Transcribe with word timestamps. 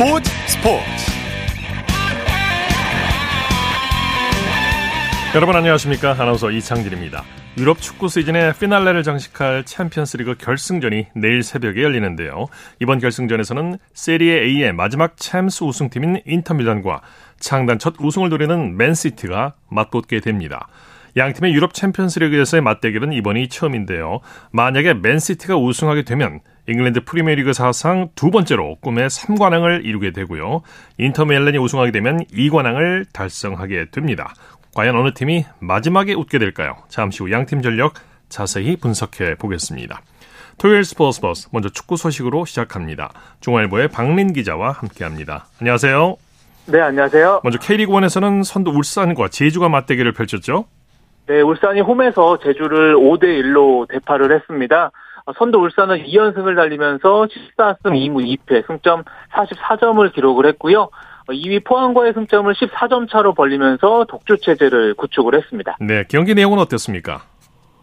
스포츠 0.00 0.30
스포츠. 0.46 0.82
여러분 5.34 5.54
안녕하십니까? 5.54 6.12
아나운서 6.12 6.50
이창진입니다. 6.50 7.22
유럽 7.58 7.82
축구 7.82 8.08
시즌의 8.08 8.54
피날레를 8.58 9.02
장식할 9.02 9.64
챔피언스리그 9.66 10.36
결승전이 10.38 11.08
내일 11.14 11.42
새벽에 11.42 11.82
열리는데요. 11.82 12.46
이번 12.80 12.98
결승전에서는 12.98 13.76
세리에 13.92 14.40
A의 14.40 14.72
마지막 14.72 15.18
챔스 15.18 15.64
우승팀인 15.64 16.22
인터밀란과 16.24 17.02
창단 17.38 17.78
첫 17.78 17.92
우승을 18.00 18.30
노리는 18.30 18.78
맨시티가 18.78 19.52
맞붙게 19.68 20.20
됩니다. 20.20 20.68
양 21.18 21.34
팀의 21.34 21.52
유럽 21.52 21.74
챔피언스리그에서의 21.74 22.62
맞대결은 22.62 23.12
이번이 23.12 23.48
처음인데요. 23.48 24.20
만약에 24.52 24.94
맨시티가 24.94 25.56
우승하게 25.56 26.04
되면 26.04 26.40
잉글랜드 26.70 27.00
프리미어리그 27.04 27.52
사상 27.52 28.10
두 28.14 28.30
번째로 28.30 28.76
꿈의 28.76 29.08
3관왕을 29.08 29.84
이루게 29.84 30.12
되고요. 30.12 30.62
인터 30.98 31.24
밀란이 31.24 31.58
우승하게 31.58 31.90
되면 31.90 32.20
2관왕을 32.32 33.06
달성하게 33.12 33.86
됩니다. 33.90 34.32
과연 34.76 34.96
어느 34.96 35.12
팀이 35.12 35.46
마지막에 35.58 36.14
웃게 36.14 36.38
될까요? 36.38 36.76
잠시 36.88 37.24
후 37.24 37.32
양팀 37.32 37.62
전력 37.62 37.94
자세히 38.28 38.76
분석해 38.76 39.34
보겠습니다. 39.34 40.00
토요일 40.58 40.84
스포츠 40.84 41.20
버스 41.20 41.48
먼저 41.50 41.68
축구 41.70 41.96
소식으로 41.96 42.44
시작합니다. 42.44 43.10
중앙일보의 43.40 43.88
박린 43.88 44.32
기자와 44.32 44.70
함께합니다. 44.70 45.46
안녕하세요. 45.60 46.16
네, 46.66 46.80
안녕하세요. 46.80 47.40
먼저 47.42 47.58
K리그 47.58 47.90
1에서는 47.90 48.44
선두 48.44 48.70
울산과 48.70 49.26
제주가 49.28 49.68
맞대결을 49.68 50.12
펼쳤죠? 50.12 50.66
네, 51.26 51.40
울산이 51.40 51.80
홈에서 51.80 52.38
제주를 52.38 52.94
5대 52.94 53.24
1로 53.24 53.88
대파를 53.88 54.32
했습니다. 54.36 54.92
선두 55.38 55.58
울산은 55.58 56.04
2연승을 56.04 56.56
달리면서 56.56 57.26
14승 57.26 57.82
2무 57.84 58.38
2패, 58.46 58.66
승점 58.66 59.04
44점을 59.32 60.12
기록을 60.12 60.46
했고요. 60.46 60.90
2위 61.28 61.64
포항과의 61.64 62.12
승점을 62.14 62.52
14점 62.52 63.08
차로 63.10 63.34
벌리면서 63.34 64.06
독주 64.08 64.38
체제를 64.38 64.94
구축을 64.94 65.34
했습니다. 65.36 65.76
네, 65.80 66.04
경기 66.08 66.34
내용은 66.34 66.58
어땠습니까? 66.58 67.22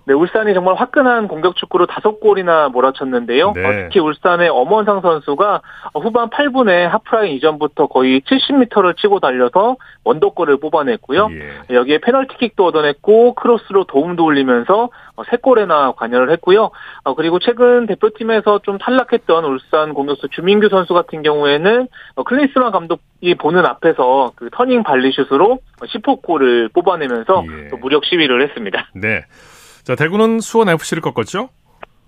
네, 0.07 0.13
울산이 0.13 0.53
정말 0.53 0.75
화끈한 0.75 1.27
공격 1.27 1.57
축구로 1.57 1.85
다섯 1.85 2.21
골이나 2.21 2.69
몰아쳤는데요. 2.69 3.51
네. 3.51 3.65
어, 3.65 3.83
특히 3.83 3.99
울산의 3.99 4.47
엄원상 4.47 5.01
선수가 5.01 5.61
후반 5.95 6.29
8분에 6.29 6.87
하프라인 6.87 7.35
이전부터 7.35 7.87
거의 7.87 8.21
70m를 8.21 8.95
치고 8.95 9.19
달려서 9.19 9.75
원더골을 10.05 10.61
뽑아냈고요. 10.61 11.27
예. 11.31 11.75
여기에 11.75 11.97
페널티킥도 11.97 12.65
얻어냈고 12.65 13.35
크로스로 13.35 13.83
도움도 13.83 14.23
올리면서 14.23 14.91
3골에나 15.17 15.89
어, 15.89 15.95
관여를 15.97 16.31
했고요. 16.31 16.71
어, 17.03 17.13
그리고 17.13 17.39
최근 17.39 17.85
대표팀에서 17.85 18.59
좀 18.59 18.77
탈락했던 18.77 19.43
울산 19.43 19.93
공격수 19.93 20.29
주민규 20.29 20.69
선수 20.69 20.93
같은 20.93 21.21
경우에는 21.21 21.89
클린스만 22.25 22.71
감독이 22.71 23.35
보는 23.35 23.65
앞에서 23.65 24.31
그 24.37 24.49
터닝 24.53 24.83
발리슛으로 24.83 25.59
10호 25.81 26.21
골을 26.21 26.69
뽑아내면서 26.69 27.43
예. 27.45 27.75
무력 27.75 28.05
시위를 28.05 28.41
했습니다. 28.43 28.87
네. 28.95 29.25
자, 29.87 29.95
대구는 29.95 30.41
수원 30.41 30.67
FC를 30.67 30.99
꺾었죠? 31.01 31.47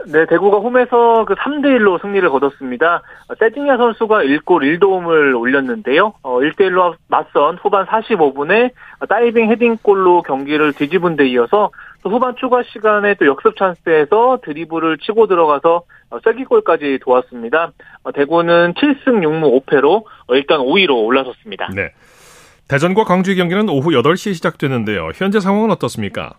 네, 0.05 0.25
대구가 0.25 0.57
홈에서 0.57 1.23
그 1.23 1.33
3대 1.35 1.77
1로 1.77 2.01
승리를 2.01 2.29
거뒀습니다. 2.29 3.01
세징야 3.39 3.77
선수가 3.77 4.23
1골 4.23 4.79
1도움을 4.79 5.39
올렸는데요. 5.39 6.13
어, 6.21 6.39
1대 6.39 6.69
1로 6.69 6.95
맞선 7.07 7.57
후반 7.61 7.85
45분에 7.85 8.71
다이빙 9.07 9.49
헤딩골로 9.51 10.23
경기를 10.23 10.73
뒤집은 10.73 11.15
데 11.15 11.29
이어서 11.29 11.71
또 12.03 12.09
후반 12.09 12.35
추가 12.37 12.63
시간에 12.63 13.13
또 13.13 13.25
역습 13.27 13.55
찬스에서 13.55 14.39
드리블을 14.43 14.97
치고 14.97 15.27
들어가서 15.27 15.83
쐐기골까지 16.25 16.99
도왔습니다. 17.01 17.71
어, 18.03 18.11
대구는 18.11 18.73
7승 18.73 19.23
6무 19.23 19.65
5패로 19.65 20.03
일단 20.31 20.59
5위로 20.59 21.05
올라섰습니다. 21.05 21.69
네. 21.73 21.93
대전과 22.67 23.05
광주의 23.05 23.37
경기는 23.37 23.69
오후 23.69 23.91
8시에 23.91 24.33
시작되는데요. 24.33 25.11
현재 25.15 25.39
상황은 25.39 25.71
어떻습니까? 25.71 26.33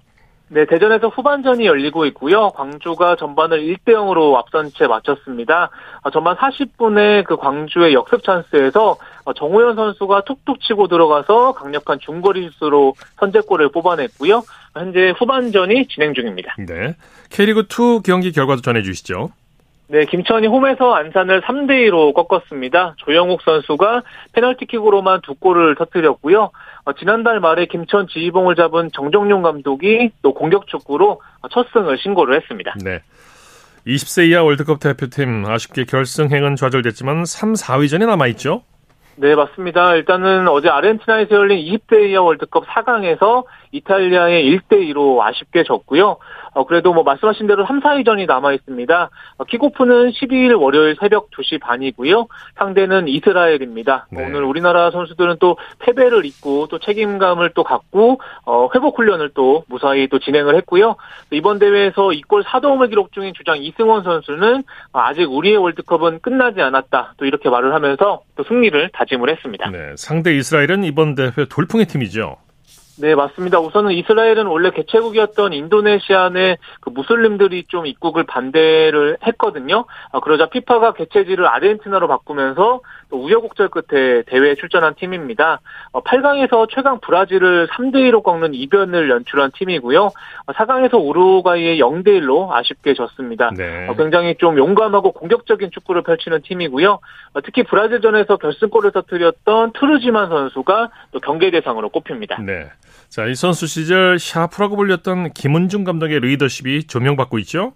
네, 0.52 0.66
대전에서 0.66 1.08
후반전이 1.08 1.64
열리고 1.64 2.06
있고요. 2.06 2.50
광주가 2.50 3.14
전반을 3.14 3.60
1대 3.60 3.92
0으로 3.94 4.34
앞선 4.34 4.72
채 4.72 4.88
마쳤습니다. 4.88 5.70
아, 6.02 6.10
전반 6.10 6.36
40분에 6.36 7.24
그 7.24 7.36
광주의 7.36 7.94
역습 7.94 8.24
찬스에서 8.24 8.96
어, 9.24 9.32
정우현 9.32 9.76
선수가 9.76 10.22
툭툭 10.22 10.60
치고 10.60 10.88
들어가서 10.88 11.52
강력한 11.52 12.00
중거리 12.00 12.50
슛으로 12.58 12.94
선제골을 13.20 13.70
뽑아냈고요. 13.70 14.42
현재 14.74 15.14
후반전이 15.16 15.86
진행 15.86 16.14
중입니다. 16.14 16.56
네. 16.58 16.96
K리그 17.30 17.68
2 17.70 18.02
경기 18.02 18.32
결과도 18.32 18.60
전해 18.60 18.82
주시죠. 18.82 19.30
네, 19.90 20.04
김천이 20.04 20.46
홈에서 20.46 20.94
안산을 20.94 21.40
3대 21.40 21.88
2로 21.88 22.14
꺾었습니다. 22.14 22.94
조영욱 22.98 23.42
선수가 23.42 24.02
페널티킥으로만 24.32 25.20
두 25.22 25.34
골을 25.34 25.74
터뜨렸고요. 25.74 26.52
어, 26.84 26.92
지난달 26.92 27.40
말에 27.40 27.66
김천 27.66 28.06
지휘봉을 28.06 28.54
잡은 28.54 28.90
정정용 28.92 29.42
감독이 29.42 30.12
또 30.22 30.32
공격 30.32 30.68
축구로 30.68 31.20
첫 31.50 31.66
승을 31.72 31.98
신고를 31.98 32.36
했습니다. 32.36 32.72
네. 32.84 33.00
20세 33.84 34.28
이하 34.28 34.44
월드컵 34.44 34.78
대표팀 34.78 35.44
아쉽게 35.44 35.86
결승행은 35.86 36.54
좌절됐지만 36.54 37.24
3, 37.24 37.54
4위전에 37.54 38.06
남아 38.06 38.28
있죠? 38.28 38.62
네, 39.16 39.34
맞습니다. 39.34 39.96
일단은 39.96 40.46
어제 40.46 40.68
아르헨티나에서 40.68 41.34
열린 41.34 41.58
20대 41.66 42.10
이하 42.10 42.22
월드컵 42.22 42.64
4강에서 42.66 43.44
이탈리아에 43.72 44.42
1대 44.42 44.72
2로 44.90 45.20
아쉽게 45.20 45.64
졌고요. 45.64 46.18
어, 46.52 46.64
그래도 46.66 46.92
뭐 46.92 47.02
말씀하신 47.04 47.46
대로 47.46 47.64
3, 47.66 47.80
4위전이 47.80 48.26
남아 48.26 48.52
있습니다. 48.52 49.10
어, 49.38 49.44
킥오프는 49.44 50.10
12일 50.10 50.60
월요일 50.60 50.96
새벽 51.00 51.30
2시 51.30 51.60
반이고요. 51.60 52.26
상대는 52.56 53.08
이스라엘입니다. 53.08 54.08
네. 54.10 54.24
오늘 54.24 54.42
우리나라 54.44 54.90
선수들은 54.90 55.36
또 55.40 55.56
패배를 55.78 56.24
입고 56.24 56.66
또 56.68 56.78
책임감을 56.78 57.50
또 57.54 57.62
갖고 57.62 58.20
어, 58.44 58.68
회복 58.74 58.98
훈련을 58.98 59.30
또 59.34 59.64
무사히 59.68 60.08
또 60.08 60.18
진행을 60.18 60.56
했고요. 60.56 60.96
이번 61.30 61.58
대회에서 61.58 62.08
2골 62.08 62.42
4도움을 62.44 62.88
기록 62.88 63.12
중인 63.12 63.34
주장 63.34 63.58
이승원 63.58 64.02
선수는 64.02 64.64
아직 64.92 65.30
우리의 65.30 65.56
월드컵은 65.56 66.20
끝나지 66.20 66.60
않았다. 66.60 67.14
또 67.16 67.24
이렇게 67.24 67.48
말을 67.48 67.74
하면서 67.74 68.22
또 68.34 68.44
승리를 68.44 68.90
다짐을 68.92 69.30
했습니다. 69.30 69.70
네, 69.70 69.94
상대 69.96 70.34
이스라엘은 70.34 70.84
이번 70.84 71.14
대회 71.14 71.30
돌풍의 71.48 71.86
팀이죠. 71.86 72.36
네, 73.00 73.14
맞습니다. 73.14 73.60
우선은 73.60 73.92
이스라엘은 73.92 74.46
원래 74.46 74.70
개최국이었던 74.70 75.54
인도네시아 75.54 76.28
내그 76.28 76.90
무슬림들이 76.90 77.64
좀 77.66 77.86
입국을 77.86 78.24
반대를 78.24 79.16
했거든요. 79.26 79.86
아, 80.12 80.20
그러자 80.20 80.50
피파가 80.50 80.92
개최지를 80.92 81.46
아르헨티나로 81.46 82.08
바꾸면서 82.08 82.60
또 82.60 82.82
우여곡절 83.10 83.68
끝에 83.68 84.22
대회에 84.26 84.54
출전한 84.54 84.94
팀입니다. 84.94 85.60
어, 85.92 86.02
8강에서 86.02 86.68
최강 86.70 87.00
브라질을 87.00 87.68
3대1로 87.68 88.22
꺾는 88.22 88.54
이변을 88.54 89.10
연출한 89.10 89.50
팀이고요. 89.54 90.04
어, 90.04 90.52
4강에서 90.52 90.94
우루과이에 90.94 91.78
0대1로 91.78 92.52
아쉽게 92.52 92.94
졌습니다. 92.94 93.50
네. 93.56 93.88
어, 93.88 93.94
굉장히 93.94 94.36
좀 94.36 94.58
용감하고 94.58 95.12
공격적인 95.12 95.70
축구를 95.72 96.02
펼치는 96.02 96.42
팀이고요. 96.42 96.92
어, 97.32 97.40
특히 97.42 97.62
브라질전에서 97.64 98.36
결승골을 98.36 98.92
터뜨렸던 98.92 99.72
투르제만 99.72 100.28
선수가 100.28 100.90
또 101.12 101.20
경계 101.20 101.50
대상으로 101.50 101.88
꼽힙니다. 101.90 102.40
네. 102.42 102.70
자, 103.08 103.26
이 103.26 103.34
선수 103.34 103.66
시절 103.66 104.18
샤프라고 104.18 104.76
불렸던 104.76 105.32
김은중 105.32 105.84
감독의 105.84 106.20
리더십이 106.20 106.84
조명받고 106.84 107.38
있죠? 107.40 107.72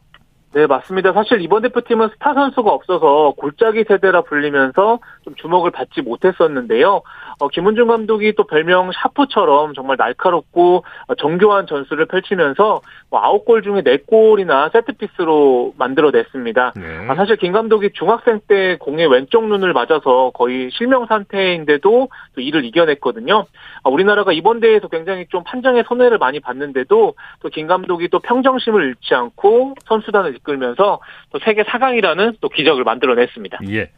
네, 0.55 0.69
맞습니다. 0.69 1.13
사실 1.13 1.41
이번 1.41 1.63
대표팀은 1.63 2.11
스타 2.11 2.33
선수가 2.33 2.71
없어서 2.71 3.35
골짜기 3.37 3.87
세대라 3.89 4.23
불리면서 4.23 5.01
좀 5.25 5.35
주목을 5.35 5.73
받지 5.73 6.01
못했었는데요. 6.01 7.03
어, 7.41 7.49
김은중 7.49 7.89
감독이 7.89 8.35
또 8.37 8.45
별명 8.45 8.93
샤프처럼 8.93 9.75
정말 9.75 9.97
날카롭고 9.99 10.85
정교한 11.19 11.67
전술을 11.67 12.07
펼치면서 12.07 12.83
뭐 13.11 13.45
9골 13.45 13.65
중에 13.65 13.83
4골이나 13.83 14.73
세트피스로 14.73 15.75
만들어냈습니다. 15.77 16.73
네. 16.77 17.07
아, 17.09 17.17
사실 17.17 17.35
김 17.37 17.51
감독이 17.53 17.91
중학생 17.93 18.39
때 18.47 18.77
공에 18.79 19.09
왼쪽 19.09 19.49
눈을 19.49 19.73
맞아서 19.73 20.31
거의 20.35 20.71
실명 20.71 21.07
상태인데도 21.07 22.09
또 22.35 22.41
이를 22.41 22.65
이겨냈거든요. 22.65 23.45
아, 23.83 23.91
우리나라가 23.91 24.33
이번 24.33 24.61
대회에서 24.61 24.87
굉장히 24.87 25.27
좀 25.31 25.43
판정의 25.43 25.83
손해를 25.89 26.19
많이 26.19 26.39
봤는데도 26.39 27.15
또 27.41 27.49
김 27.55 27.67
감독이 27.69 28.09
또 28.09 28.19
평정심을 28.19 28.85
잃지 28.85 29.15
않고 29.15 29.75
선수단을 29.87 30.35
이끌면서 30.45 31.01
또 31.33 31.39
세계 31.45 31.63
4강이라는 31.63 32.37
또 32.41 32.49
기적을 32.49 32.85
만들어냈습니다. 32.85 33.59
예. 33.71 33.91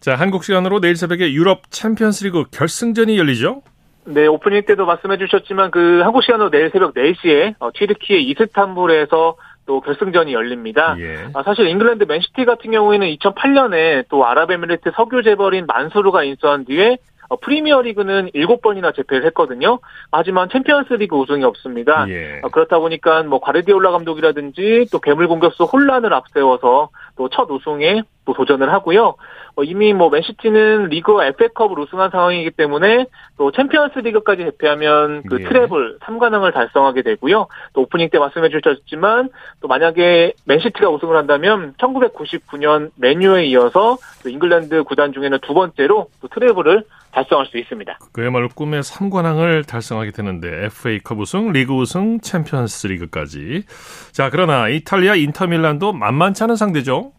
자, 0.00 0.16
한국 0.16 0.44
시간으로 0.44 0.80
내일 0.80 0.96
새벽에 0.96 1.32
유럽 1.32 1.70
챔피언스리그 1.70 2.44
결승전이 2.50 3.16
열리죠? 3.16 3.62
네, 4.06 4.26
오프닝 4.26 4.64
때도 4.66 4.84
말씀해 4.84 5.16
주셨지만 5.16 5.70
그 5.70 6.00
한국 6.02 6.22
시간으로 6.22 6.50
내일 6.50 6.70
새벽 6.70 6.94
4시에 6.94 7.54
어, 7.58 7.70
튀르키예 7.72 8.24
이스탄불에서 8.28 9.36
또 9.66 9.80
결승전이 9.80 10.34
열립니다. 10.34 10.94
예. 10.98 11.28
아, 11.32 11.42
사실 11.42 11.66
잉글랜드 11.68 12.04
맨시티 12.04 12.44
같은 12.44 12.70
경우에는 12.70 13.06
2008년에 13.16 14.04
또 14.10 14.26
아랍에미리트 14.26 14.90
석유 14.94 15.22
재벌인 15.22 15.64
만수르가 15.66 16.24
인수한 16.24 16.66
뒤에 16.66 16.84
어, 16.92 16.96
프리미어리그는 17.36 18.30
7번이나 18.34 18.94
제패를 18.94 19.26
했거든요. 19.26 19.80
하지만 20.10 20.48
챔피언스리그 20.48 21.16
우승이 21.16 21.44
없습니다. 21.44 22.08
예. 22.08 22.40
어, 22.42 22.48
그렇다 22.48 22.78
보니까 22.78 23.22
뭐 23.24 23.40
과르디올라 23.40 23.90
감독이라든지 23.90 24.86
또 24.90 24.98
괴물 25.00 25.28
공격수 25.28 25.64
홀란을 25.64 26.12
앞세워서 26.12 26.90
또 27.16 27.28
첫 27.34 27.50
우승에 27.50 28.02
또 28.24 28.32
도전을 28.32 28.72
하고요. 28.72 29.16
어, 29.56 29.62
이미 29.62 29.92
뭐 29.92 30.10
맨시티는 30.10 30.86
리그 30.86 31.22
FA컵을 31.22 31.78
우승한 31.78 32.10
상황이기 32.10 32.50
때문에 32.52 33.06
또 33.36 33.52
챔피언스 33.52 34.00
리그까지 34.00 34.44
제패하면 34.44 35.22
그 35.28 35.38
예. 35.40 35.44
트레블 35.44 35.98
3관왕을 36.00 36.52
달성하게 36.52 37.02
되고요. 37.02 37.46
또 37.72 37.82
오프닝 37.82 38.10
때 38.10 38.18
말씀해 38.18 38.48
주셨지만 38.48 39.30
또 39.60 39.68
만약에 39.68 40.32
맨시티가 40.44 40.88
우승을 40.90 41.16
한다면 41.16 41.74
1999년 41.78 42.90
맨유에 42.96 43.46
이어서 43.46 43.98
또 44.22 44.28
잉글랜드 44.28 44.84
구단 44.84 45.12
중에는 45.12 45.38
두 45.42 45.54
번째로 45.54 46.08
또 46.20 46.28
트레블을 46.28 46.84
달성할 47.12 47.46
수 47.46 47.58
있습니다. 47.58 47.98
그야말로 48.12 48.48
꿈의 48.48 48.82
3관왕을 48.82 49.66
달성하게 49.68 50.10
되는데 50.10 50.64
FA컵 50.64 51.20
우승, 51.20 51.52
리그 51.52 51.72
우승, 51.72 52.18
챔피언스 52.20 52.88
리그까지. 52.88 53.64
자, 54.10 54.30
그러나 54.30 54.68
이탈리아 54.68 55.14
인터밀란도 55.14 55.92
만만치 55.92 56.42
않은 56.42 56.56
상대죠. 56.56 57.12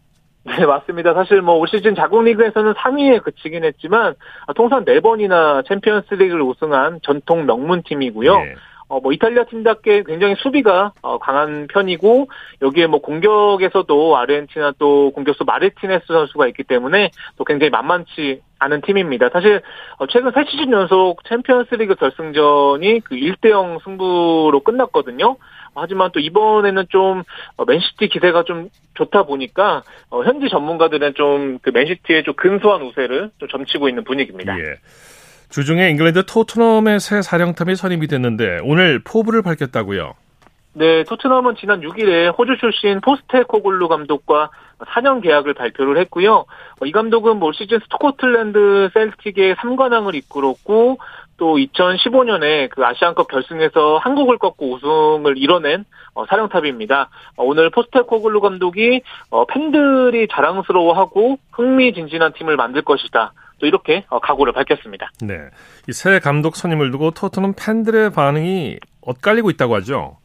네, 0.58 0.64
맞습니다. 0.64 1.12
사실 1.14 1.42
뭐 1.42 1.56
올 1.56 1.68
시즌 1.68 1.94
자국 1.94 2.22
리그에서는 2.22 2.74
3위에 2.74 3.22
그치긴 3.22 3.64
했지만 3.64 4.14
아, 4.46 4.52
통산 4.52 4.84
4번이나 4.84 5.66
챔피언스 5.66 6.14
리그를 6.14 6.42
우승한 6.42 7.00
전통 7.02 7.46
명문 7.46 7.82
팀이고요. 7.82 8.32
예. 8.32 8.54
어, 8.88 9.00
뭐 9.00 9.12
이탈리아 9.12 9.42
팀답게 9.44 10.04
굉장히 10.04 10.36
수비가 10.38 10.92
어, 11.02 11.18
강한 11.18 11.66
편이고 11.66 12.28
여기에 12.62 12.86
뭐 12.86 13.00
공격에서도 13.00 14.16
아르헨티나 14.16 14.74
또 14.78 15.10
공격수 15.10 15.42
마르티네스 15.44 16.06
선수가 16.06 16.46
있기 16.48 16.62
때문에 16.62 17.10
또 17.36 17.44
굉장히 17.44 17.70
만만치 17.70 18.42
않은 18.60 18.82
팀입니다. 18.82 19.30
사실 19.32 19.60
어, 19.98 20.06
최근 20.06 20.30
3시즌 20.30 20.70
연속 20.70 21.24
챔피언스 21.24 21.74
리그 21.74 21.96
결승전이 21.96 23.00
그 23.00 23.16
1대0 23.16 23.82
승부로 23.82 24.60
끝났거든요. 24.60 25.36
하지만 25.76 26.10
또 26.12 26.20
이번에는 26.20 26.86
좀 26.88 27.22
어, 27.56 27.64
맨시티 27.64 28.08
기세가 28.08 28.44
좀 28.44 28.70
좋다 28.94 29.24
보니까 29.24 29.82
어, 30.10 30.22
현지 30.24 30.48
전문가들은 30.48 31.14
좀 31.14 31.46
그 31.62 31.70
맨시티의 31.70 32.24
좀 32.24 32.34
근소한 32.34 32.82
우세를 32.82 33.30
좀 33.38 33.48
점치고 33.48 33.88
있는 33.88 34.04
분위기입니다. 34.04 34.58
예. 34.58 34.74
주중에 35.48 35.90
잉글랜드 35.90 36.26
토트넘의 36.26 37.00
새 37.00 37.22
사령탑이 37.22 37.76
선임이 37.76 38.06
됐는데 38.08 38.60
오늘 38.62 39.00
포부를 39.04 39.42
밝혔다고요. 39.42 40.14
네, 40.74 41.04
토트넘은 41.04 41.54
지난 41.58 41.80
6일에 41.80 42.36
호주 42.36 42.58
출신 42.58 43.00
포스테코글루 43.00 43.88
감독과 43.88 44.50
4년 44.78 45.22
계약을 45.22 45.54
발표를 45.54 45.98
했고요. 46.02 46.44
어, 46.80 46.86
이 46.86 46.92
감독은 46.92 47.42
올 47.42 47.54
시즌 47.54 47.78
스코틀랜드 47.90 48.90
셀틱의 48.92 49.54
3관왕을 49.56 50.14
이끌었고 50.14 50.98
또 51.36 51.56
2015년에 51.56 52.70
그 52.70 52.84
아시안컵 52.84 53.28
결승에서 53.28 53.98
한국을 53.98 54.38
꺾고 54.38 54.72
우승을 54.74 55.36
이뤄낸 55.38 55.84
어, 56.14 56.24
사령탑입니다. 56.26 57.10
어, 57.36 57.44
오늘 57.44 57.70
포스테코글루 57.70 58.40
감독이 58.40 59.02
어, 59.30 59.44
팬들이 59.46 60.28
자랑스러워하고 60.30 61.38
흥미진진한 61.52 62.32
팀을 62.34 62.56
만들 62.56 62.82
것이다. 62.82 63.32
또 63.58 63.66
이렇게 63.66 64.04
어, 64.08 64.18
각오를 64.18 64.52
밝혔습니다. 64.52 65.10
네. 65.22 65.34
이 65.88 65.92
새 65.92 66.18
감독 66.18 66.56
선임을 66.56 66.90
두고 66.90 67.10
토트넘 67.12 67.54
팬들의 67.58 68.10
반응이 68.10 68.78
엇갈리고 69.02 69.50
있다고 69.50 69.76
하죠. 69.76 70.18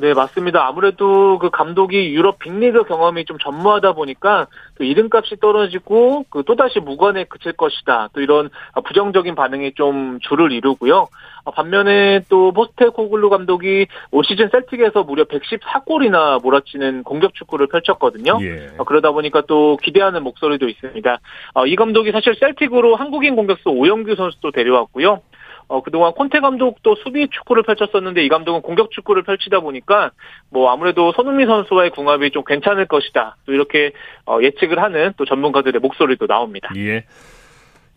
네, 0.00 0.14
맞습니다. 0.14 0.64
아무래도 0.64 1.40
그 1.40 1.50
감독이 1.50 2.14
유럽 2.14 2.38
빅리그 2.38 2.84
경험이 2.84 3.24
좀 3.24 3.36
전무하다 3.38 3.94
보니까 3.94 4.46
또 4.76 4.84
이름값이 4.84 5.40
떨어지고 5.40 6.24
그 6.30 6.44
또다시 6.44 6.78
무관에 6.78 7.24
그칠 7.24 7.52
것이다. 7.52 8.10
또 8.12 8.20
이런 8.20 8.48
부정적인 8.86 9.34
반응이 9.34 9.72
좀 9.74 10.20
줄을 10.20 10.52
이루고요. 10.52 11.08
어, 11.44 11.50
반면에 11.50 12.20
또 12.28 12.52
포스테코글루 12.52 13.28
감독이 13.28 13.88
올 14.12 14.24
시즌 14.24 14.48
셀틱에서 14.50 15.02
무려 15.02 15.24
114골이나 15.24 16.40
몰아치는 16.42 17.02
공격 17.02 17.34
축구를 17.34 17.66
펼쳤거든요. 17.66 18.38
예. 18.42 18.68
어, 18.78 18.84
그러다 18.84 19.10
보니까 19.10 19.42
또 19.48 19.76
기대하는 19.82 20.22
목소리도 20.22 20.68
있습니다. 20.68 21.18
어, 21.54 21.66
이 21.66 21.74
감독이 21.74 22.12
사실 22.12 22.36
셀틱으로 22.36 22.94
한국인 22.94 23.34
공격수 23.34 23.68
오영규 23.70 24.14
선수도 24.14 24.52
데려왔고요. 24.52 25.22
어, 25.68 25.82
그동안 25.82 26.12
콘테 26.12 26.40
감독도 26.40 26.96
수비 26.96 27.28
축구를 27.28 27.62
펼쳤었는데 27.62 28.24
이 28.24 28.28
감독은 28.28 28.62
공격 28.62 28.90
축구를 28.90 29.22
펼치다 29.22 29.60
보니까 29.60 30.10
뭐 30.50 30.70
아무래도 30.70 31.12
손흥민 31.12 31.46
선수와의 31.46 31.90
궁합이 31.90 32.30
좀 32.30 32.42
괜찮을 32.44 32.86
것이다. 32.86 33.36
또 33.44 33.52
이렇게 33.52 33.92
어, 34.26 34.38
예측을 34.42 34.82
하는 34.82 35.12
또 35.18 35.26
전문가들의 35.26 35.80
목소리도 35.80 36.26
나옵니다. 36.26 36.70
예. 36.76 37.04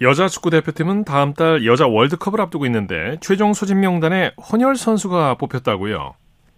여자 0.02 0.28
축구 0.28 0.50
대표팀은 0.50 1.06
다음 1.06 1.34
달 1.34 1.66
여자 1.66 1.88
월드컵을 1.88 2.42
앞두고 2.42 2.66
있는데 2.66 3.18
최종 3.22 3.54
소집 3.54 3.78
명단에 3.78 4.32
헌혈 4.52 4.76
선수가 4.76 5.36
뽑혔다고요. 5.36 6.16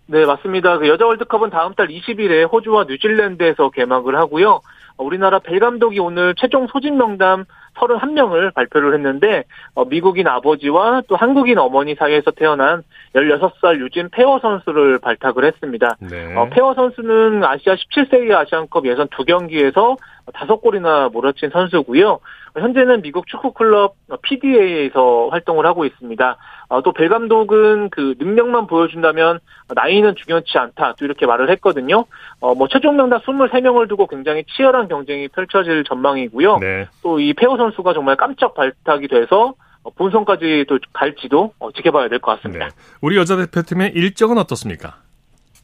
네, 0.07 0.25
맞습니다. 0.25 0.80
그 0.80 0.88
여자 0.88 1.06
월드컵은 1.06 1.50
다음 1.50 1.75
달 1.75 1.88
20일에 1.88 2.51
호주와 2.51 2.86
뉴질랜드에서 2.86 3.69
개막을 3.69 4.16
하고요. 4.16 4.62
어, 4.98 5.04
우리나라 5.04 5.39
벨 5.39 5.59
감독이 5.59 6.00
오늘 6.00 6.36
최종 6.38 6.68
소집 6.68 6.94
명단 6.94 7.45
31명을 7.75 8.53
발표를 8.53 8.93
했는데 8.93 9.43
어, 9.73 9.85
미국인 9.85 10.27
아버지와 10.27 11.03
또 11.07 11.15
한국인 11.15 11.57
어머니 11.57 11.95
사이에서 11.95 12.31
태어난 12.31 12.83
16살 13.15 13.79
유진 13.79 14.09
페어 14.09 14.39
선수를 14.39 14.99
발탁을 14.99 15.45
했습니다. 15.45 15.97
네. 15.99 16.35
어, 16.35 16.49
페어 16.49 16.73
선수는 16.73 17.43
아시아 17.43 17.75
17세 17.75 18.27
이하 18.27 18.41
아시안컵 18.41 18.85
예선 18.87 19.07
두 19.09 19.23
경기에서 19.23 19.97
다섯 20.33 20.57
골이나 20.57 21.09
몰아친 21.09 21.49
선수고요. 21.51 22.19
현재는 22.57 23.01
미국 23.01 23.27
축구 23.27 23.51
클럽 23.51 23.95
PDA에서 24.21 25.29
활동을 25.31 25.65
하고 25.65 25.85
있습니다. 25.85 26.37
어, 26.69 26.81
또 26.81 26.95
벨 26.95 27.09
감독은 27.09 27.89
그 27.89 28.15
능력만 28.19 28.67
보여준다면 28.67 29.39
나이는 29.73 30.15
중요치 30.15 30.57
않다. 30.57 30.93
또 30.97 31.05
이렇게 31.05 31.25
말을 31.25 31.49
했거든요. 31.51 32.05
어, 32.39 32.53
뭐 32.55 32.67
최종 32.67 32.95
명단 32.95 33.19
23명을 33.21 33.89
두고 33.89 34.07
굉장히 34.07 34.43
치열한 34.55 34.87
경쟁이 34.87 35.27
펼쳐질 35.29 35.83
전망이고요. 35.83 36.57
네. 36.59 36.87
또 37.01 37.25
이 37.25 37.33
페어 37.33 37.57
선수가 37.57 37.93
정말 37.93 38.15
깜짝 38.15 38.53
발탁이 38.53 39.07
돼서 39.07 39.55
어, 39.83 39.89
본선까지 39.89 40.65
또 40.69 40.79
갈지도 40.93 41.53
어, 41.59 41.71
지켜봐야 41.71 42.07
될 42.07 42.19
것 42.19 42.35
같습니다. 42.37 42.67
네. 42.67 42.71
우리 43.01 43.17
여자 43.17 43.35
대표팀의 43.35 43.91
일정은 43.95 44.37
어떻습니까? 44.37 44.95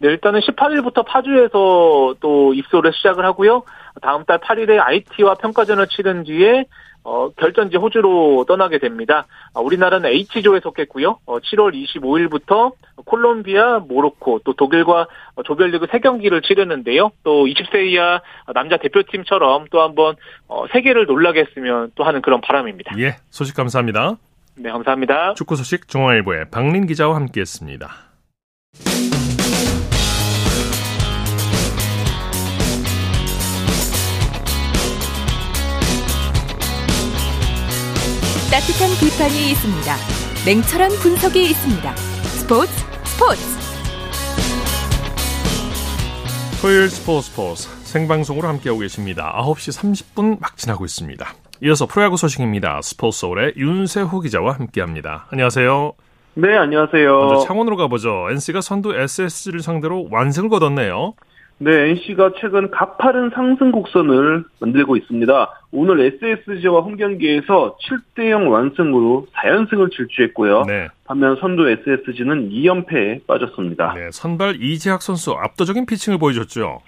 네, 0.01 0.07
일단은 0.09 0.39
18일부터 0.39 1.05
파주에서 1.05 2.15
또 2.21 2.53
입소를 2.53 2.93
시작을 2.93 3.25
하고요. 3.25 3.63
다음 4.01 4.25
달 4.25 4.39
8일에 4.39 4.79
IT와 4.79 5.35
평가전을 5.35 5.87
치른 5.87 6.23
뒤에 6.23 6.65
어, 7.03 7.29
결전지 7.29 7.77
호주로 7.77 8.45
떠나게 8.47 8.77
됩니다. 8.77 9.25
아, 9.53 9.61
우리나라는 9.61 10.09
H조에 10.09 10.59
속했고요. 10.59 11.19
어, 11.25 11.39
7월 11.39 11.73
25일부터 11.73 12.73
콜롬비아, 13.05 13.79
모로코, 13.79 14.39
또 14.43 14.53
독일과 14.53 15.07
어, 15.35 15.43
조별리그 15.43 15.87
3경기를 15.87 16.43
치르는데요. 16.43 17.11
또 17.23 17.45
20세 17.45 17.87
이하 17.87 18.21
남자 18.53 18.77
대표팀처럼 18.77 19.67
또 19.71 19.81
한번 19.81 20.15
어, 20.47 20.65
세계를 20.71 21.05
놀라게 21.05 21.41
했으면 21.41 21.91
또 21.95 22.03
하는 22.03 22.21
그런 22.21 22.41
바람입니다. 22.41 22.99
예, 22.99 23.15
소식 23.29 23.55
감사합니다. 23.55 24.17
네, 24.57 24.69
감사합니다. 24.69 25.35
축구 25.35 25.55
소식 25.55 25.87
중앙일보의 25.87 26.49
박린 26.51 26.85
기자와 26.85 27.15
함께했습니다. 27.15 27.89
따뜻한 38.51 38.89
비판이 38.99 39.51
있습니다. 39.51 39.95
냉철한 40.43 40.89
분석이 41.03 41.39
있습니다. 41.51 41.95
스포츠 41.95 42.71
스포츠 43.05 43.41
토요일 46.59 46.89
스포츠 46.89 47.29
스포츠 47.29 47.69
생방송으로 47.83 48.47
함께하고 48.47 48.79
계십니다. 48.79 49.31
9시 49.37 49.79
30분 50.15 50.39
막 50.41 50.57
지나고 50.57 50.83
있습니다. 50.83 51.27
이어서 51.61 51.85
프로야구 51.85 52.17
소식입니다. 52.17 52.81
스포츠 52.81 53.19
서울의 53.19 53.53
윤세호 53.55 54.19
기자와 54.21 54.53
함께합니다. 54.53 55.27
안녕하세요. 55.29 55.93
네, 56.33 56.57
안녕하세요. 56.57 57.19
먼저 57.19 57.45
창원으로 57.45 57.77
가보죠. 57.77 58.29
NC가 58.31 58.61
선두 58.61 58.95
SSG를 58.95 59.59
상대로 59.61 60.07
완승을 60.09 60.49
거뒀네요. 60.49 61.13
네, 61.61 61.89
NC가 61.89 62.31
최근 62.39 62.71
가파른 62.71 63.31
상승 63.31 63.71
곡선을 63.73 64.45
만들고 64.61 64.95
있습니다. 64.95 65.49
오늘 65.73 65.99
SSG와 65.99 66.79
홈 66.81 66.95
경기에서 66.95 67.75
7대0 68.15 68.49
완승으로 68.49 69.27
4연승을 69.35 69.91
질주했고요. 69.91 70.63
네. 70.67 70.87
반면 71.05 71.35
선두 71.35 71.67
SSG는 71.69 72.49
2연패에 72.49 73.27
빠졌습니다. 73.27 73.93
네, 73.93 74.09
선발 74.11 74.55
이재학 74.61 75.01
선수 75.01 75.33
압도적인 75.33 75.85
피칭을 75.85 76.17
보여줬죠. 76.17 76.79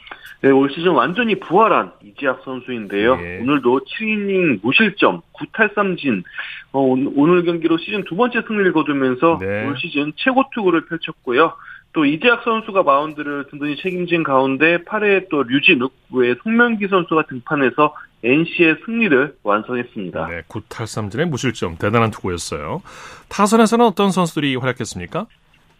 네, 0.41 0.49
올 0.49 0.71
시즌 0.71 0.91
완전히 0.91 1.37
부활한 1.39 1.91
이지학 2.03 2.41
선수인데요. 2.45 3.19
예. 3.21 3.39
오늘도 3.41 3.81
7이닝 3.81 4.61
무실점, 4.63 5.21
9탈삼진, 5.33 6.23
어, 6.71 6.79
오늘- 6.79 7.11
오늘 7.15 7.43
경기로 7.43 7.77
시즌 7.77 8.03
두 8.05 8.15
번째 8.15 8.41
승리를 8.47 8.71
거두면서 8.73 9.37
네. 9.39 9.67
올 9.67 9.77
시즌 9.77 10.13
최고 10.15 10.43
투구를 10.55 10.85
펼쳤고요. 10.85 11.53
또 11.93 12.05
이재학 12.05 12.43
선수가 12.43 12.83
마운드를 12.83 13.47
든든히 13.49 13.75
책임진 13.77 14.23
가운데 14.23 14.77
8회에 14.83 15.29
또 15.29 15.43
류진욱, 15.43 15.93
외 16.13 16.35
송명기 16.41 16.87
선수가 16.87 17.23
등판해서 17.27 17.93
NC의 18.23 18.77
승리를 18.85 19.35
완성했습니다. 19.43 20.27
네, 20.27 20.41
9탈 20.47 20.83
3진의 20.83 21.25
무실점 21.25 21.77
대단한 21.77 22.11
투구였어요. 22.11 22.81
타선에서는 23.29 23.85
어떤 23.85 24.11
선수들이 24.11 24.55
활약했습니까? 24.55 25.25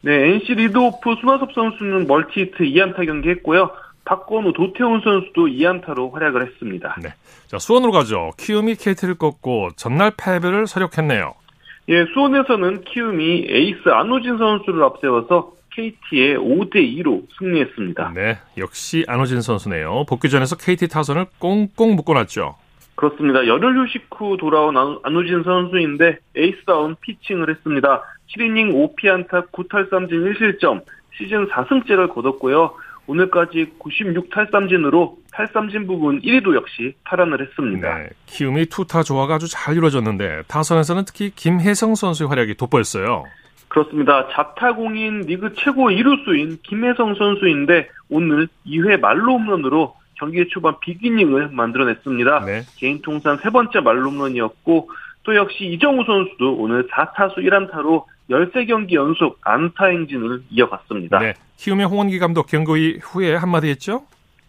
네, 0.01 0.12
NC 0.34 0.56
리드오프 0.56 1.15
손아섭 1.22 1.53
선수는 1.53 2.08
멀티히트 2.08 2.58
2안타 2.58 3.06
경기했고요. 3.06 3.72
박건우, 4.03 4.53
도태훈 4.53 5.01
선수도 5.01 5.46
2안타로 5.46 6.12
활약을 6.12 6.48
했습니다. 6.48 6.96
네. 7.01 7.13
자, 7.48 7.60
수원으로 7.60 7.91
가죠. 7.91 8.32
키움이 8.38 8.75
KT를 8.75 9.15
꺾고 9.15 9.70
전날 9.75 10.12
패배를 10.18 10.65
설욕했네요. 10.65 11.36
예, 11.89 12.06
수원에서는 12.13 12.84
키움이 12.84 13.46
에이스 13.48 13.89
안우진 13.89 14.38
선수를 14.39 14.84
앞세워서 14.84 15.53
KT에 15.75 16.38
5대 16.38 16.75
2로 16.75 17.25
승리했습니다. 17.38 18.12
네, 18.13 18.38
역시 18.58 19.04
안우진 19.08 19.41
선수네요. 19.42 20.06
복귀전에서 20.08 20.58
KT 20.58 20.88
타선을 20.90 21.25
꽁꽁 21.40 21.96
묶어놨죠. 21.96 22.56
그렇습니다. 22.96 23.48
열흘 23.48 23.80
휴식 23.82 24.08
후 24.12 24.38
돌아온 24.38 24.75
안우진 25.03 25.43
선수인데 25.44 26.18
에이스다운 26.36 26.96
피칭을 27.01 27.50
했습니다. 27.50 28.04
7이닝 28.36 28.96
5피안타 28.96 29.51
9탈삼진 29.51 30.10
1실점 30.12 30.84
시즌 31.18 31.48
4승째를 31.48 32.13
거뒀고요. 32.13 32.74
오늘까지 33.08 33.74
96탈삼진으로 33.80 35.16
탈삼진 35.34 35.88
부문 35.88 36.22
1위도 36.22 36.56
역시 36.56 36.94
탈환을 37.04 37.42
했습니다. 37.42 37.98
네, 37.98 38.10
키움이 38.28 38.68
투타 38.68 39.04
조화가 39.04 39.36
아주 39.36 39.48
잘 39.50 39.75
이루어졌는데 39.75 40.44
타선에서는 40.48 41.06
특히 41.06 41.32
김혜성 41.32 41.96
선수의 41.96 42.30
활약이 42.30 42.56
돋보였어요. 42.56 43.24
그렇습니다. 43.82 44.28
자타공인 44.34 45.22
리그 45.22 45.54
최고 45.54 45.90
2루수인 45.89 46.62
김혜성 46.62 47.16
선수인데 47.16 47.88
오늘 48.10 48.50
2회 48.68 49.00
만루 49.00 49.38
홈런으로 49.38 49.96
경기 50.16 50.46
초반 50.50 50.75
빅이닝을 50.81 51.50
만들어냈습니다. 51.51 52.46
네. 52.46 52.62
개인 52.78 53.01
통산 53.01 53.38
세 53.38 53.50
번째 53.50 53.80
만루 53.79 54.10
홈런이었고 54.10 54.90
또 55.24 55.36
역시 55.36 55.66
이정우 55.68 56.04
선수도 56.04 56.56
오늘 56.56 56.86
4타수 56.90 57.38
1안타로 57.38 58.04
13경기 58.30 58.94
연속 58.94 59.40
안타 59.42 59.86
행진을 59.86 60.42
이어갔습니다. 60.50 61.20
네. 61.20 61.34
키움의 61.56 61.86
홍원기 61.86 62.20
감독 62.20 62.48
경기 62.48 63.00
후에 63.01 63.36
한마디 63.36 63.70
했죠? 63.70 64.04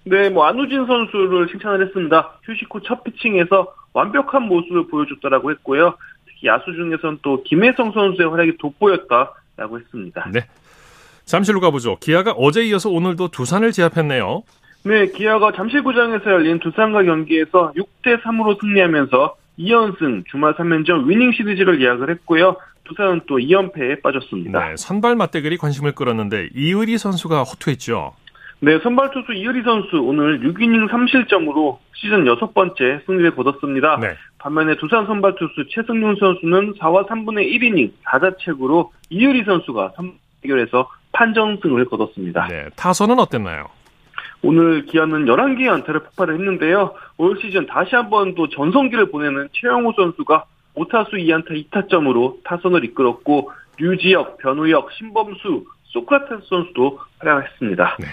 네, 0.05 0.31
뭐 0.31 0.47
안우진 0.47 0.85
선수를 0.87 1.47
칭찬을 1.47 1.87
했습니다. 1.87 2.33
휴식 2.43 2.75
후 2.75 2.81
첫 2.81 3.05
피칭에서 3.05 3.73
완벽한 3.93 4.43
모습을 4.43 4.88
보여줬다라고 4.88 5.52
했고요. 5.52 5.95
야수 6.44 6.72
중에선 6.72 7.18
또 7.22 7.42
김혜성 7.42 7.92
선수의 7.92 8.28
활약이 8.28 8.58
돋보였다라고 8.58 9.78
했습니다. 9.80 10.28
네. 10.32 10.46
잠실로 11.25 11.61
가보죠. 11.61 11.99
기아가 12.00 12.32
어제 12.32 12.64
이어서 12.64 12.90
오늘도 12.90 13.28
두산을 13.28 13.72
제압했네요. 13.72 14.42
네, 14.84 15.06
기아가 15.06 15.52
잠실구장에서 15.52 16.25
열린 16.30 16.58
두산과 16.58 17.04
경기에서 17.04 17.72
6대 17.76 18.20
3으로 18.22 18.61
승리하면서 18.61 19.37
2연승 19.58 20.25
주말 20.30 20.54
3연전 20.54 21.06
위닝 21.06 21.30
시리즈를 21.32 21.80
예약을 21.80 22.11
했고요. 22.11 22.56
두산은 22.84 23.22
또 23.28 23.37
2연패에 23.38 24.02
빠졌습니다. 24.02 24.68
네, 24.68 24.76
선발 24.76 25.14
맞대결이 25.14 25.56
관심을 25.58 25.92
끌었는데 25.92 26.49
이의리 26.54 26.99
선수가 26.99 27.42
호투했죠. 27.44 28.14
네, 28.64 28.78
선발 28.78 29.11
투수 29.11 29.33
이의리 29.33 29.64
선수 29.64 29.97
오늘 29.97 30.38
6이닝 30.38 30.88
3실점으로 30.88 31.78
시즌 31.95 32.25
6번째 32.25 33.04
승리를 33.07 33.35
거뒀습니다. 33.35 33.99
네. 34.00 34.14
반면에 34.38 34.76
두산 34.76 35.04
선발 35.04 35.35
투수 35.35 35.66
최승윤 35.69 36.14
선수는 36.14 36.75
4와 36.75 37.09
3분의 37.09 37.50
1이닝 37.50 37.90
4자책으로 38.04 38.90
이의리 39.11 39.42
선수가 39.42 39.95
3대결에서 40.45 40.87
판정승을 41.11 41.87
거뒀습니다. 41.87 42.47
네, 42.47 42.69
타선은 42.76 43.19
어땠나요? 43.19 43.66
오늘 44.42 44.87
기아는 44.87 45.25
11개의 45.25 45.69
안타를 45.69 46.04
폭발을 46.04 46.35
했는데요. 46.35 46.95
올 47.16 47.40
시즌 47.42 47.66
다시 47.66 47.97
한번 47.97 48.37
또 48.37 48.49
전성기를 48.49 49.11
보내는 49.11 49.49
최영호 49.54 49.95
선수가 49.97 50.45
5타수 50.76 51.14
2안타 51.14 51.50
2타점으로 51.69 52.45
타선을 52.45 52.85
이끌었고 52.85 53.50
류지혁, 53.78 54.38
변우혁, 54.38 54.92
신범수, 54.92 55.64
소크라테스 55.87 56.42
선수도 56.49 57.00
활약했습니다. 57.19 57.97
네. 57.99 58.07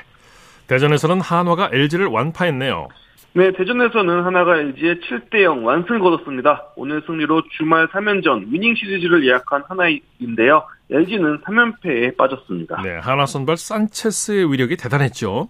대전에서는 0.70 1.20
한화가 1.20 1.72
LG를 1.74 2.06
완파했네요. 2.06 2.88
네, 3.34 3.52
대전에서는 3.52 4.24
하나가 4.24 4.58
LG의 4.58 5.02
7대 5.02 5.42
0 5.44 5.66
완승을 5.66 6.00
거뒀습니다. 6.00 6.68
오늘 6.76 7.02
승리로 7.06 7.42
주말 7.58 7.88
3연전 7.88 8.52
위닝 8.52 8.76
시리즈를 8.76 9.26
예약한 9.26 9.64
하나인데요. 9.68 10.64
LG는 10.92 11.42
3연패에 11.42 12.18
빠졌습니다. 12.18 12.82
네, 12.84 12.98
하나 12.98 13.26
선발 13.26 13.58
산체스의 13.58 14.52
위력이 14.52 14.78
대단했죠. 14.78 15.50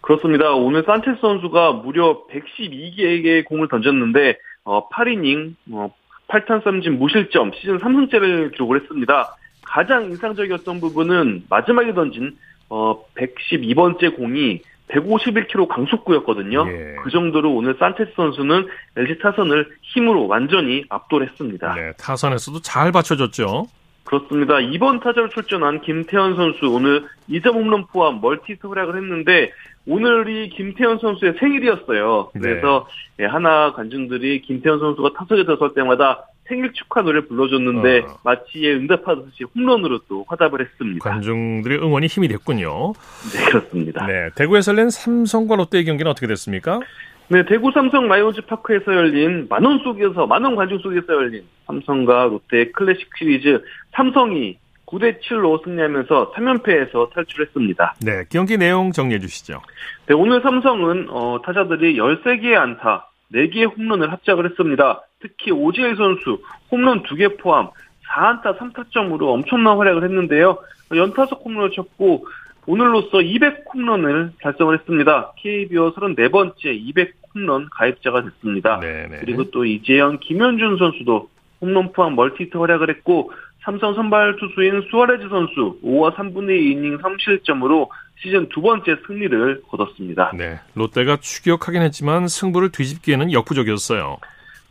그렇습니다. 0.00 0.52
오늘 0.52 0.84
산체스 0.84 1.20
선수가 1.20 1.72
무려 1.84 2.22
112개의 2.30 3.44
공을 3.44 3.68
던졌는데 3.68 4.38
어, 4.64 4.88
8이닝 4.90 5.54
어, 5.72 5.92
8탄 6.28 6.62
삼진 6.62 6.98
무실점 6.98 7.52
시즌 7.54 7.78
3승째를 7.78 8.52
기록을 8.52 8.80
했습니다. 8.80 9.36
가장 9.64 10.04
인상적이었던 10.04 10.80
부분은 10.80 11.44
마지막에 11.48 11.94
던진 11.94 12.36
어, 12.70 13.04
112번째 13.16 14.16
공이 14.16 14.62
151km 14.88 15.68
강속구였거든요. 15.68 16.66
예. 16.68 16.96
그 17.02 17.10
정도로 17.10 17.54
오늘 17.54 17.76
산체스 17.78 18.12
선수는 18.16 18.66
LG 18.96 19.18
타선을 19.20 19.68
힘으로 19.82 20.26
완전히 20.26 20.84
압도했습니다. 20.88 21.74
네, 21.74 21.92
타선에서도 21.98 22.60
잘 22.62 22.90
받쳐줬죠. 22.90 23.68
그렇습니다. 24.04 24.58
이번 24.58 24.98
타자로 24.98 25.28
출전한 25.28 25.80
김태현 25.82 26.34
선수 26.34 26.66
오늘 26.66 27.06
2점 27.28 27.54
홈런 27.54 27.86
포함 27.86 28.20
멀티스 28.20 28.66
활약을 28.66 28.96
했는데 28.96 29.52
오늘이 29.86 30.48
김태현 30.50 30.98
선수의 30.98 31.34
생일이었어요. 31.38 32.30
네. 32.34 32.40
그래서 32.40 32.88
네. 33.16 33.26
하나 33.26 33.72
관중들이 33.72 34.42
김태현 34.42 34.80
선수가 34.80 35.10
타석에 35.16 35.44
들어설 35.44 35.74
때마다 35.74 36.24
생일 36.50 36.72
축하 36.72 37.02
노래 37.02 37.24
불러줬는데 37.24 38.00
어. 38.00 38.18
마치 38.24 38.68
응답하듯이 38.68 39.44
홈런으로 39.54 40.00
또 40.08 40.24
화답을 40.28 40.60
했습니다. 40.60 41.08
관중들의 41.08 41.78
응원이 41.78 42.08
힘이 42.08 42.26
됐군요. 42.28 42.92
네, 43.32 43.44
그렇습니다. 43.46 44.06
네, 44.06 44.30
대구에서 44.34 44.72
열린 44.72 44.90
삼성과 44.90 45.54
롯데의 45.54 45.84
경기는 45.84 46.10
어떻게 46.10 46.26
됐습니까? 46.26 46.80
네, 47.28 47.44
대구 47.46 47.70
삼성 47.72 48.08
라이온즈 48.08 48.42
파크에서 48.46 48.92
열린 48.92 49.46
만원 49.48 49.78
속에서 49.78 50.26
만원 50.26 50.56
관중 50.56 50.80
속에서 50.80 51.14
열린 51.14 51.44
삼성과 51.68 52.24
롯데 52.24 52.72
클래식 52.72 53.08
시리즈 53.16 53.62
삼성이 53.92 54.58
9대 54.86 55.20
7로 55.20 55.62
승리하면서 55.62 56.32
3연패에서 56.32 57.14
탈출했습니다. 57.14 57.94
네, 58.02 58.24
경기 58.28 58.58
내용 58.58 58.90
정리해 58.90 59.20
주시죠. 59.20 59.62
네, 60.06 60.14
오늘 60.14 60.42
삼성은 60.42 61.06
어, 61.10 61.40
타자들이 61.44 61.96
13개의 61.96 62.56
안타, 62.56 63.09
4개의 63.34 63.76
홈런을 63.76 64.12
합작을 64.12 64.48
했습니다. 64.50 65.02
특히 65.20 65.50
오지일 65.52 65.96
선수 65.96 66.42
홈런 66.70 67.02
2개 67.02 67.38
포함 67.38 67.68
4안타 68.08 68.58
3타점으로 68.58 69.28
엄청난 69.28 69.76
활약을 69.78 70.02
했는데요. 70.04 70.58
연타석 70.94 71.42
홈런을 71.44 71.70
쳤고 71.70 72.26
오늘로써 72.66 73.20
200 73.20 73.64
홈런을 73.72 74.32
달성을 74.42 74.76
했습니다. 74.78 75.32
KBO 75.36 75.94
34번째 75.94 76.66
200 76.66 77.14
홈런 77.34 77.68
가입자가 77.70 78.24
됐습니다. 78.24 78.80
네네. 78.80 79.18
그리고 79.20 79.50
또 79.50 79.64
이재영, 79.64 80.18
김현준 80.20 80.78
선수도 80.78 81.30
홈런 81.60 81.92
포함 81.92 82.16
멀티히트 82.16 82.56
활약을 82.56 82.90
했고 82.90 83.32
삼성 83.62 83.94
선발 83.94 84.36
투수인 84.36 84.82
수아레즈 84.90 85.28
선수 85.28 85.78
5와 85.84 86.14
3분의 86.14 86.50
2 86.50 86.70
이닝 86.72 86.98
3실점으로 86.98 87.88
시즌 88.22 88.48
두 88.50 88.60
번째 88.60 88.96
승리를 89.06 89.62
거뒀습니다. 89.68 90.32
네, 90.34 90.60
롯데가 90.74 91.16
추격하긴 91.16 91.82
했지만 91.82 92.28
승부를 92.28 92.70
뒤집기에는 92.70 93.32
역부족이었어요. 93.32 94.18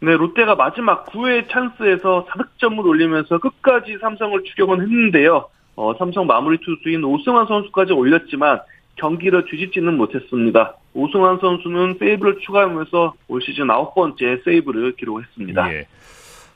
네, 0.01 0.15
롯데가 0.15 0.55
마지막 0.55 1.05
9회 1.07 1.49
찬스에서 1.49 2.27
4득점을 2.29 2.85
올리면서 2.85 3.39
끝까지 3.39 3.97
삼성을 3.99 4.43
추격은 4.43 4.81
했는데요. 4.81 5.49
어, 5.75 5.93
삼성 5.97 6.27
마무리 6.27 6.57
투수인 6.59 7.03
오승환 7.03 7.47
선수까지 7.47 7.93
올렸지만 7.93 8.59
경기를 8.95 9.45
뒤집지는 9.45 9.97
못했습니다. 9.97 10.75
오승환 10.93 11.39
선수는 11.39 11.97
세이브를 11.99 12.39
추가하면서 12.41 13.13
올 13.27 13.41
시즌 13.41 13.69
아홉 13.71 13.95
번째 13.95 14.41
세이브를 14.43 14.95
기록했습니다. 14.95 15.73
예. 15.73 15.87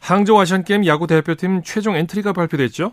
항저우 0.02 0.40
아시안게임 0.40 0.86
야구 0.86 1.08
대표팀 1.08 1.64
최종 1.64 1.96
엔트리가 1.96 2.34
발표됐죠? 2.34 2.92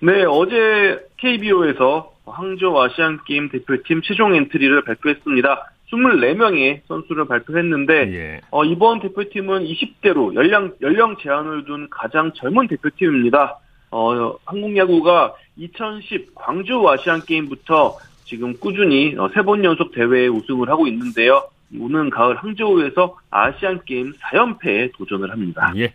네, 0.00 0.24
어제 0.24 0.98
KBO에서 1.18 2.15
항저우 2.26 2.78
아시안 2.80 3.20
게임 3.24 3.48
대표팀 3.48 4.02
최종 4.02 4.34
엔트리를 4.34 4.82
발표했습니다. 4.82 5.72
24명의 5.92 6.80
선수를 6.88 7.26
발표했는데 7.26 7.94
예. 8.14 8.40
어, 8.50 8.64
이번 8.64 9.00
대표팀은 9.00 9.64
20대로 9.64 10.34
연령 10.34 10.72
연령 10.82 11.16
제한을 11.16 11.64
둔 11.64 11.88
가장 11.90 12.32
젊은 12.34 12.66
대표팀입니다. 12.66 13.58
어, 13.92 14.34
한국 14.44 14.76
야구가 14.76 15.34
2010 15.56 16.34
광저우 16.34 16.86
아시안 16.88 17.24
게임부터 17.24 17.98
지금 18.24 18.58
꾸준히 18.58 19.14
어, 19.16 19.30
세번 19.32 19.64
연속 19.64 19.92
대회에 19.92 20.26
우승을 20.26 20.68
하고 20.68 20.88
있는데요. 20.88 21.48
오는 21.78 22.10
가을 22.10 22.36
항저우에서 22.36 23.16
아시안 23.30 23.80
게임 23.84 24.12
4연패에 24.12 24.92
도전을 24.96 25.30
합니다. 25.30 25.72
예. 25.76 25.92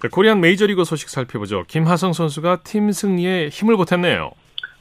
자, 0.00 0.08
코리안 0.10 0.40
메이저리그 0.40 0.84
소식 0.84 1.08
살펴보죠. 1.08 1.64
김하성 1.66 2.12
선수가 2.12 2.62
팀 2.62 2.92
승리에 2.92 3.48
힘을 3.48 3.76
보탰네요. 3.76 4.32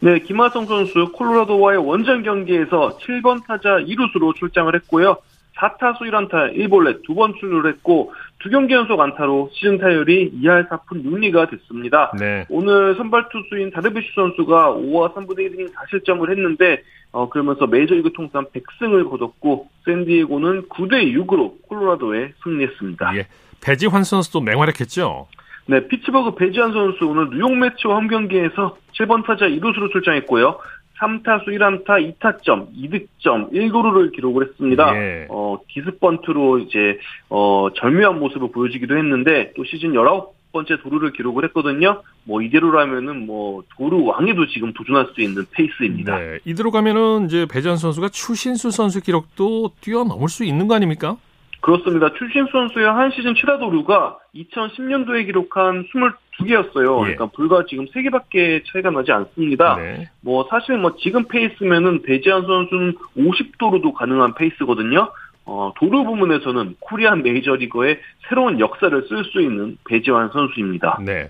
네, 0.03 0.19
김하성 0.19 0.65
선수 0.65 1.13
콜로라도와의 1.13 1.79
원정 1.79 2.23
경기에서 2.23 2.97
7번 2.97 3.47
타자 3.47 3.77
2루수로 3.77 4.35
출장을 4.35 4.75
했고요. 4.75 5.15
4타수 5.55 5.99
1안타 6.01 6.57
1볼넷 6.57 7.03
두번 7.05 7.35
출루를 7.39 7.71
했고 7.71 8.11
두 8.39 8.49
경기 8.49 8.73
연속 8.73 8.99
안타로 8.99 9.51
시즌 9.53 9.77
타율이 9.77 10.33
2할 10.41 10.67
4푼 10.67 11.05
6리가 11.05 11.49
됐습니다. 11.51 12.11
네. 12.19 12.45
오늘 12.49 12.95
선발 12.97 13.29
투수인 13.29 13.71
다르비슈 13.71 14.11
선수가 14.13 14.73
5와 14.73 15.13
3분의 15.13 15.49
1이닝 15.49 15.71
4실점을 15.73 16.29
했는데 16.29 16.83
어, 17.13 17.29
그러면서 17.29 17.65
메이저리그 17.65 18.11
통산 18.11 18.45
100승을 18.47 19.09
거뒀고 19.09 19.69
샌디에고는 19.85 20.63
9대 20.63 21.13
6으로 21.15 21.61
콜로라도에 21.69 22.33
승리했습니다. 22.43 23.15
예. 23.15 23.27
배지환 23.61 24.03
선수도 24.03 24.41
맹활약했죠. 24.41 25.27
네, 25.65 25.87
피츠버그 25.87 26.35
배지환 26.35 26.73
선수 26.73 27.05
오늘 27.05 27.29
뉴욕 27.29 27.55
메츠와 27.55 27.95
홈 27.95 28.07
경기에서 28.07 28.77
7번 28.93 29.25
타자 29.25 29.45
2루수로 29.47 29.91
출장했고요. 29.91 30.59
3타수 30.99 31.47
1안타 31.47 32.17
2타점 32.17 32.67
2득점 32.75 33.51
1도루를 33.51 34.13
기록을 34.13 34.47
했습니다. 34.47 34.95
예. 34.95 35.27
어, 35.29 35.57
기습번트로 35.67 36.59
이제 36.59 36.99
어, 37.29 37.67
절묘한 37.75 38.19
모습을 38.19 38.51
보여주기도 38.51 38.97
했는데 38.97 39.51
또 39.55 39.63
시즌 39.65 39.93
19번째 39.93 40.81
도루를 40.81 41.11
기록을 41.13 41.45
했거든요. 41.45 42.03
뭐 42.25 42.41
이대로라면은 42.41 43.25
뭐 43.25 43.63
도루 43.75 44.05
왕에도 44.05 44.47
지금 44.47 44.71
도전할 44.73 45.07
수 45.13 45.21
있는 45.21 45.45
페이스입니다. 45.51 46.17
네. 46.17 46.39
이대로 46.45 46.71
가면은 46.71 47.25
이제 47.25 47.45
배지환 47.49 47.77
선수가 47.77 48.09
추신수 48.09 48.71
선수 48.71 49.01
기록도 49.01 49.71
뛰어넘을 49.81 50.29
수 50.29 50.45
있는 50.45 50.67
거 50.67 50.75
아닙니까? 50.75 51.17
그렇습니다. 51.63 52.11
출신 52.13 52.45
선수의 52.51 52.85
한 52.85 53.09
시즌 53.11 53.33
최다 53.35 53.57
도루가 53.57 54.17
2010년도에 54.35 55.25
기록한 55.25 55.85
22개였어요. 55.85 56.99
예. 56.99 57.15
그러니까 57.15 57.25
불과 57.27 57.63
지금 57.67 57.85
3개밖에 57.85 58.63
차이가 58.67 58.91
나지 58.91 59.13
않습니다. 59.13 59.77
네. 59.77 60.09
뭐 60.19 60.45
사실 60.49 60.77
뭐 60.77 60.93
지금 60.99 61.25
페이스면은 61.25 62.01
배지한 62.01 62.41
선수는 62.41 62.95
50도루도 63.17 63.93
가능한 63.93 64.33
페이스거든요. 64.35 65.09
어, 65.45 65.71
도루 65.77 66.03
부문에서는 66.03 66.75
코리안 66.81 67.23
메이저리거의 67.23 67.97
새로운 68.27 68.59
역사를 68.59 69.01
쓸 69.07 69.23
수 69.23 69.41
있는 69.41 69.77
배지환 69.87 70.31
선수입니다. 70.33 70.99
네. 71.05 71.29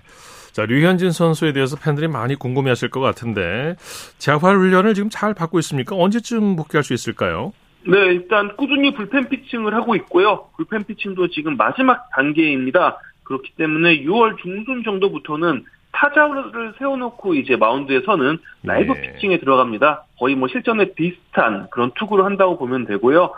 자, 0.52 0.66
류현진 0.66 1.12
선수에 1.12 1.52
대해서 1.52 1.76
팬들이 1.76 2.08
많이 2.08 2.34
궁금해 2.34 2.70
하실 2.70 2.88
것 2.88 3.00
같은데, 3.00 3.76
재활 4.18 4.56
훈련을 4.56 4.94
지금 4.94 5.10
잘 5.10 5.34
받고 5.34 5.58
있습니까? 5.60 5.96
언제쯤 5.96 6.56
복귀할 6.56 6.82
수 6.84 6.92
있을까요? 6.92 7.52
네, 7.86 7.98
일단 8.06 8.56
꾸준히 8.56 8.94
불펜 8.94 9.28
피칭을 9.28 9.74
하고 9.74 9.94
있고요. 9.96 10.48
불펜 10.56 10.84
피칭도 10.84 11.28
지금 11.28 11.56
마지막 11.56 12.08
단계입니다. 12.10 12.98
그렇기 13.24 13.52
때문에 13.56 14.02
6월 14.02 14.38
중순 14.38 14.82
정도부터는 14.84 15.64
타자를 15.92 16.74
세워놓고 16.78 17.34
이제 17.34 17.56
마운드에 17.56 18.00
서는 18.00 18.38
라이브 18.62 18.92
네. 18.94 19.12
피칭에 19.14 19.38
들어갑니다. 19.38 20.04
거의 20.18 20.34
뭐 20.34 20.48
실전에 20.48 20.92
비슷한 20.94 21.68
그런 21.70 21.92
투구를 21.94 22.24
한다고 22.24 22.58
보면 22.58 22.86
되고요. 22.86 23.30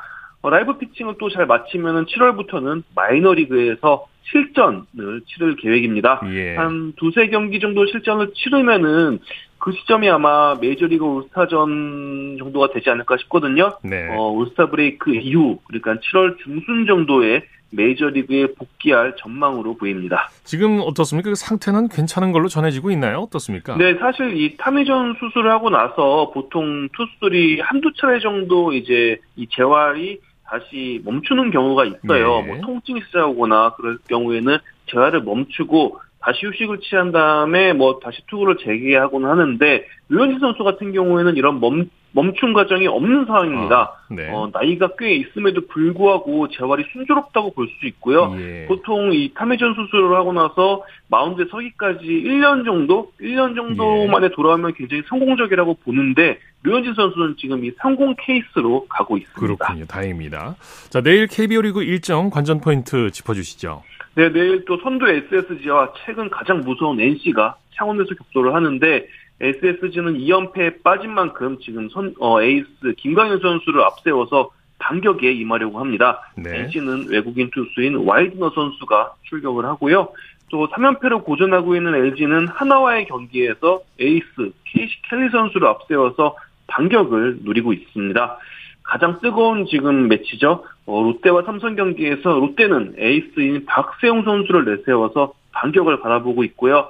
어, 0.42 0.50
라이브 0.50 0.78
피칭을 0.78 1.16
또 1.18 1.28
잘 1.28 1.46
마치면은 1.46 2.06
7월부터는 2.06 2.82
마이너리그에서 2.94 4.06
실전을 4.22 5.22
치를 5.26 5.56
계획입니다. 5.56 6.20
예. 6.32 6.56
한 6.56 6.92
두세 6.96 7.28
경기 7.28 7.60
정도 7.60 7.86
실전을 7.86 8.32
치르면은 8.34 9.20
그 9.66 9.72
시점이 9.72 10.08
아마 10.08 10.54
메이저리그 10.60 11.04
올스타전 11.04 12.36
정도가 12.38 12.68
되지 12.72 12.88
않을까 12.88 13.16
싶거든요. 13.22 13.72
네. 13.82 14.14
어, 14.14 14.30
올스타 14.30 14.70
브레이크 14.70 15.12
이후, 15.12 15.58
그러니까 15.64 15.94
7월 15.94 16.38
중순 16.38 16.86
정도에 16.86 17.42
메이저리그에 17.70 18.54
복귀할 18.54 19.16
전망으로 19.18 19.76
보입니다. 19.76 20.28
지금 20.44 20.78
어떻습니까? 20.78 21.30
그 21.30 21.34
상태는 21.34 21.88
괜찮은 21.88 22.30
걸로 22.30 22.46
전해지고 22.46 22.92
있나요? 22.92 23.18
어떻습니까? 23.22 23.76
네, 23.76 23.96
사실 23.98 24.40
이 24.40 24.56
타미전 24.56 25.16
수술을 25.18 25.50
하고 25.50 25.68
나서 25.68 26.30
보통 26.32 26.88
투수들이 26.96 27.58
한두 27.58 27.90
차례 28.00 28.20
정도 28.20 28.72
이제 28.72 29.18
이 29.34 29.48
재활이 29.50 30.20
다시 30.44 31.02
멈추는 31.04 31.50
경우가 31.50 31.86
있어요. 31.86 32.40
네. 32.42 32.46
뭐 32.46 32.60
통증이 32.60 33.00
시작하거나 33.08 33.74
그럴 33.74 33.98
경우에는 34.08 34.58
재활을 34.92 35.22
멈추고 35.22 35.98
다시 36.26 36.44
휴식을 36.44 36.80
취한 36.80 37.12
다음에 37.12 37.72
뭐 37.72 38.00
다시 38.00 38.18
투구를 38.26 38.56
재개하곤 38.56 39.26
하는데 39.26 39.86
류현진 40.08 40.40
선수 40.40 40.64
같은 40.64 40.90
경우에는 40.92 41.36
이런 41.36 41.60
멈, 41.60 41.88
멈춤 42.10 42.52
과정이 42.52 42.88
없는 42.88 43.26
상황입니다. 43.26 43.76
아, 43.76 43.92
네. 44.12 44.28
어, 44.32 44.50
나이가 44.52 44.88
꽤 44.98 45.14
있음에도 45.14 45.68
불구하고 45.68 46.48
재활이 46.48 46.84
순조롭다고 46.92 47.52
볼 47.52 47.68
수 47.78 47.86
있고요. 47.86 48.34
예. 48.40 48.66
보통 48.66 49.12
이 49.12 49.32
타메전 49.34 49.74
수술을 49.74 50.16
하고 50.16 50.32
나서 50.32 50.82
마운드에 51.08 51.44
서기까지 51.48 52.04
1년 52.04 52.64
정도, 52.64 53.12
1년 53.20 53.54
정도 53.54 54.02
예. 54.02 54.06
만에 54.08 54.28
돌아오면 54.30 54.74
굉장히 54.74 55.04
성공적이라고 55.08 55.74
보는데 55.84 56.40
류현진 56.64 56.94
선수는 56.94 57.36
지금 57.38 57.64
이 57.64 57.70
성공 57.80 58.16
케이스로 58.18 58.86
가고 58.88 59.16
있습니다. 59.16 59.40
그렇군요. 59.40 59.84
다행입니다. 59.86 60.56
자, 60.90 61.00
내일 61.02 61.28
KBO 61.28 61.62
리그 61.62 61.84
일정 61.84 62.30
관전 62.30 62.60
포인트 62.60 63.12
짚어주시죠. 63.12 63.82
네, 64.16 64.32
내일 64.32 64.64
또 64.64 64.78
선두 64.78 65.06
SSG와 65.06 65.92
최근 66.04 66.30
가장 66.30 66.60
무서운 66.60 66.98
NC가 66.98 67.56
창원에서 67.74 68.14
격돌을 68.14 68.54
하는데 68.54 69.06
SSG는 69.42 70.14
2연패에 70.14 70.82
빠진 70.82 71.12
만큼 71.12 71.58
지금 71.60 71.90
선, 71.90 72.14
어, 72.18 72.40
에이스 72.40 72.94
김광현 72.96 73.40
선수를 73.40 73.82
앞세워서 73.82 74.50
반격에 74.78 75.30
임하려고 75.32 75.80
합니다. 75.80 76.32
네. 76.34 76.60
NC는 76.60 77.08
외국인 77.10 77.50
투수인 77.50 77.96
와이드너 78.06 78.50
선수가 78.54 79.16
출격을 79.24 79.66
하고요. 79.66 80.08
또 80.50 80.66
3연패로 80.68 81.22
고전하고 81.22 81.76
있는 81.76 81.94
LG는 81.94 82.48
한화와의 82.48 83.06
경기에서 83.08 83.82
에이스 84.00 84.52
케이시 84.64 85.02
켈리 85.10 85.28
선수를 85.28 85.68
앞세워서 85.68 86.36
반격을 86.68 87.40
누리고 87.42 87.74
있습니다. 87.74 88.38
가장 88.82 89.20
뜨거운 89.20 89.66
지금 89.66 90.08
매치죠. 90.08 90.64
어, 90.86 91.02
롯데와 91.02 91.42
삼성 91.42 91.74
경기에서 91.74 92.30
롯데는 92.30 92.94
에이스인 92.98 93.66
박세웅 93.66 94.22
선수를 94.24 94.64
내세워서 94.64 95.34
반격을 95.52 96.00
바라보고 96.00 96.44
있고요. 96.44 96.88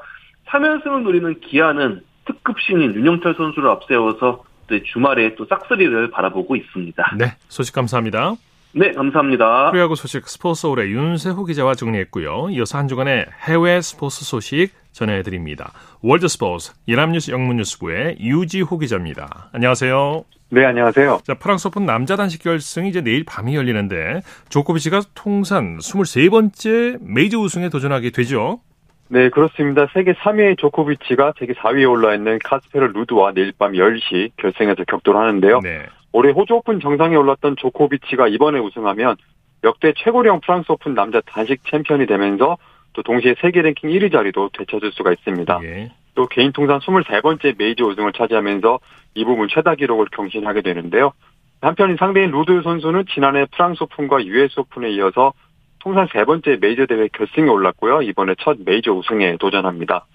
3연승을 0.48 1.02
노리는 1.02 1.40
기아는 1.40 2.02
특급 2.26 2.60
신인 2.60 2.94
윤영철 2.94 3.34
선수를 3.36 3.70
앞세워서 3.70 4.44
네, 4.68 4.82
주말에 4.82 5.34
또 5.36 5.46
싹쓸이를 5.46 6.10
바라보고 6.10 6.56
있습니다. 6.56 7.14
네, 7.18 7.36
소식 7.48 7.74
감사합니다. 7.74 8.34
네, 8.72 8.92
감사합니다. 8.92 9.70
프로야구 9.70 9.94
소식 9.94 10.28
스포츠홀의 10.28 10.90
윤세호 10.92 11.44
기자와 11.44 11.74
정리했고요. 11.74 12.50
이어서 12.50 12.76
한 12.76 12.88
주간의 12.88 13.26
해외 13.48 13.80
스포츠 13.80 14.24
소식 14.24 14.72
전해드립니다. 14.92 15.72
월드스포츠 16.02 16.72
연합뉴스 16.86 17.30
영문뉴스부의 17.30 18.18
유지호 18.20 18.78
기자입니다. 18.78 19.50
안녕하세요. 19.52 20.35
네, 20.48 20.64
안녕하세요. 20.64 21.20
자, 21.24 21.34
프랑스 21.34 21.66
오픈 21.66 21.86
남자 21.86 22.14
단식 22.14 22.42
결승이 22.42 22.88
이제 22.88 23.00
내일 23.00 23.24
밤이 23.24 23.56
열리는데 23.56 24.20
조코비치가 24.48 25.00
통산 25.14 25.78
23번째 25.78 26.98
메이저 27.02 27.38
우승에 27.38 27.68
도전하게 27.68 28.10
되죠. 28.10 28.60
네, 29.08 29.28
그렇습니다. 29.28 29.88
세계 29.92 30.12
3위의 30.14 30.58
조코비치가 30.58 31.34
세계 31.38 31.52
4위에 31.52 31.90
올라 31.90 32.14
있는 32.14 32.38
카스페르 32.44 32.86
루드와 32.86 33.32
내일 33.32 33.52
밤 33.58 33.72
10시 33.72 34.32
결승에서 34.36 34.84
격돌하는데요. 34.84 35.60
네. 35.60 35.86
올해 36.12 36.30
호주 36.30 36.54
오픈 36.54 36.80
정상에 36.80 37.16
올랐던 37.16 37.56
조코비치가 37.56 38.28
이번에 38.28 38.60
우승하면 38.60 39.16
역대 39.64 39.92
최고령 39.96 40.40
프랑스 40.40 40.70
오픈 40.70 40.94
남자 40.94 41.20
단식 41.26 41.60
챔피언이 41.68 42.06
되면서 42.06 42.56
또 42.92 43.02
동시에 43.02 43.34
세계 43.40 43.62
랭킹 43.62 43.90
1위 43.90 44.12
자리도 44.12 44.50
되찾을 44.56 44.92
수가 44.92 45.12
있습니다. 45.12 45.60
예. 45.64 45.90
또 46.16 46.26
개인 46.26 46.50
통산 46.52 46.80
23번째 46.80 47.54
메이저 47.56 47.84
우승을 47.84 48.12
차지하면서 48.12 48.80
이 49.14 49.24
부문 49.24 49.48
최다 49.48 49.76
기록을 49.76 50.06
경신하게 50.10 50.62
되는데요. 50.62 51.12
한편 51.60 51.96
상대인 51.98 52.30
루드 52.32 52.62
선수는 52.62 53.04
지난해 53.14 53.46
프랑스 53.54 53.84
오픈과 53.84 54.24
US 54.24 54.60
오픈에 54.60 54.90
이어서 54.92 55.32
통산 55.78 56.08
세 56.12 56.24
번째 56.24 56.58
메이저 56.60 56.86
대회 56.86 57.06
결승에 57.08 57.48
올랐고요. 57.48 58.02
이번에 58.02 58.34
첫 58.40 58.56
메이저 58.64 58.92
우승에 58.92 59.36
도전합니다. 59.36 60.06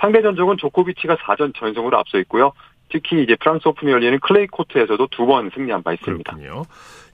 상대 0.00 0.22
전적은 0.22 0.58
조코비치가 0.58 1.16
4전 1.16 1.54
전승으로 1.58 1.98
앞서 1.98 2.18
있고요. 2.20 2.52
특히 2.90 3.22
이제 3.22 3.34
프랑스 3.40 3.66
오픈이 3.66 3.90
열리는 3.90 4.18
클레이 4.20 4.46
코트에서도 4.46 5.08
두 5.10 5.26
번 5.26 5.50
승리한 5.54 5.82
바 5.82 5.92
있습니다. 5.94 6.36
그렇군요. 6.36 6.62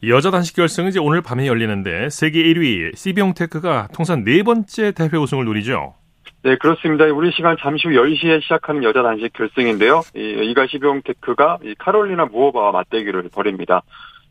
여자 0.06 0.30
단식 0.30 0.56
결승은 0.56 0.90
이제 0.90 0.98
오늘 1.00 1.22
밤에 1.22 1.46
열리는데 1.46 2.10
세계 2.10 2.42
1위 2.42 2.94
시비옹테크가 2.96 3.88
통산 3.94 4.24
네 4.24 4.42
번째 4.42 4.92
대회 4.92 5.16
우승을 5.16 5.44
노리죠. 5.46 5.94
네, 6.42 6.56
그렇습니다. 6.56 7.04
우리 7.06 7.30
시간 7.32 7.56
잠시 7.60 7.86
후 7.88 7.94
10시에 7.94 8.42
시작하는 8.42 8.82
여자 8.82 9.02
단식 9.02 9.32
결승인데요. 9.32 10.02
이, 10.16 10.48
이가 10.50 10.66
시병테크가 10.66 11.58
이 11.64 11.74
카롤리나 11.78 12.26
무오바와 12.26 12.72
맞대결을 12.72 13.28
벌입니다. 13.32 13.82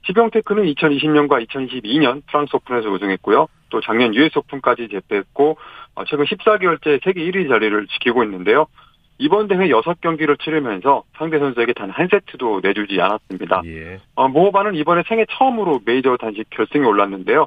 시병테크는 0.06 0.64
2020년과 0.66 1.46
2022년 1.48 2.22
프랑스 2.28 2.56
오픈에서 2.56 2.90
우승했고요. 2.90 3.48
또 3.70 3.82
작년 3.82 4.14
US 4.14 4.38
오픈까지 4.40 4.90
제패했고 4.90 5.58
어, 5.96 6.04
최근 6.06 6.26
14개월째 6.26 7.04
세계 7.04 7.22
1위 7.32 7.48
자리를 7.48 7.88
지키고 7.88 8.24
있는데요. 8.26 8.66
이번 9.20 9.48
대회 9.48 9.68
6경기를 9.70 10.40
치르면서 10.42 11.04
상대 11.18 11.38
선수에게 11.38 11.74
단 11.74 11.92
한 11.92 12.08
세트도 12.10 12.62
내주지 12.64 13.00
않았습니다. 13.00 13.62
예. 13.66 14.00
어, 14.16 14.28
모호바는 14.28 14.76
이번에 14.76 15.04
생애 15.08 15.26
처음으로 15.30 15.82
메이저 15.86 16.18
단식 16.18 16.50
결승에 16.50 16.84
올랐는데요. 16.86 17.46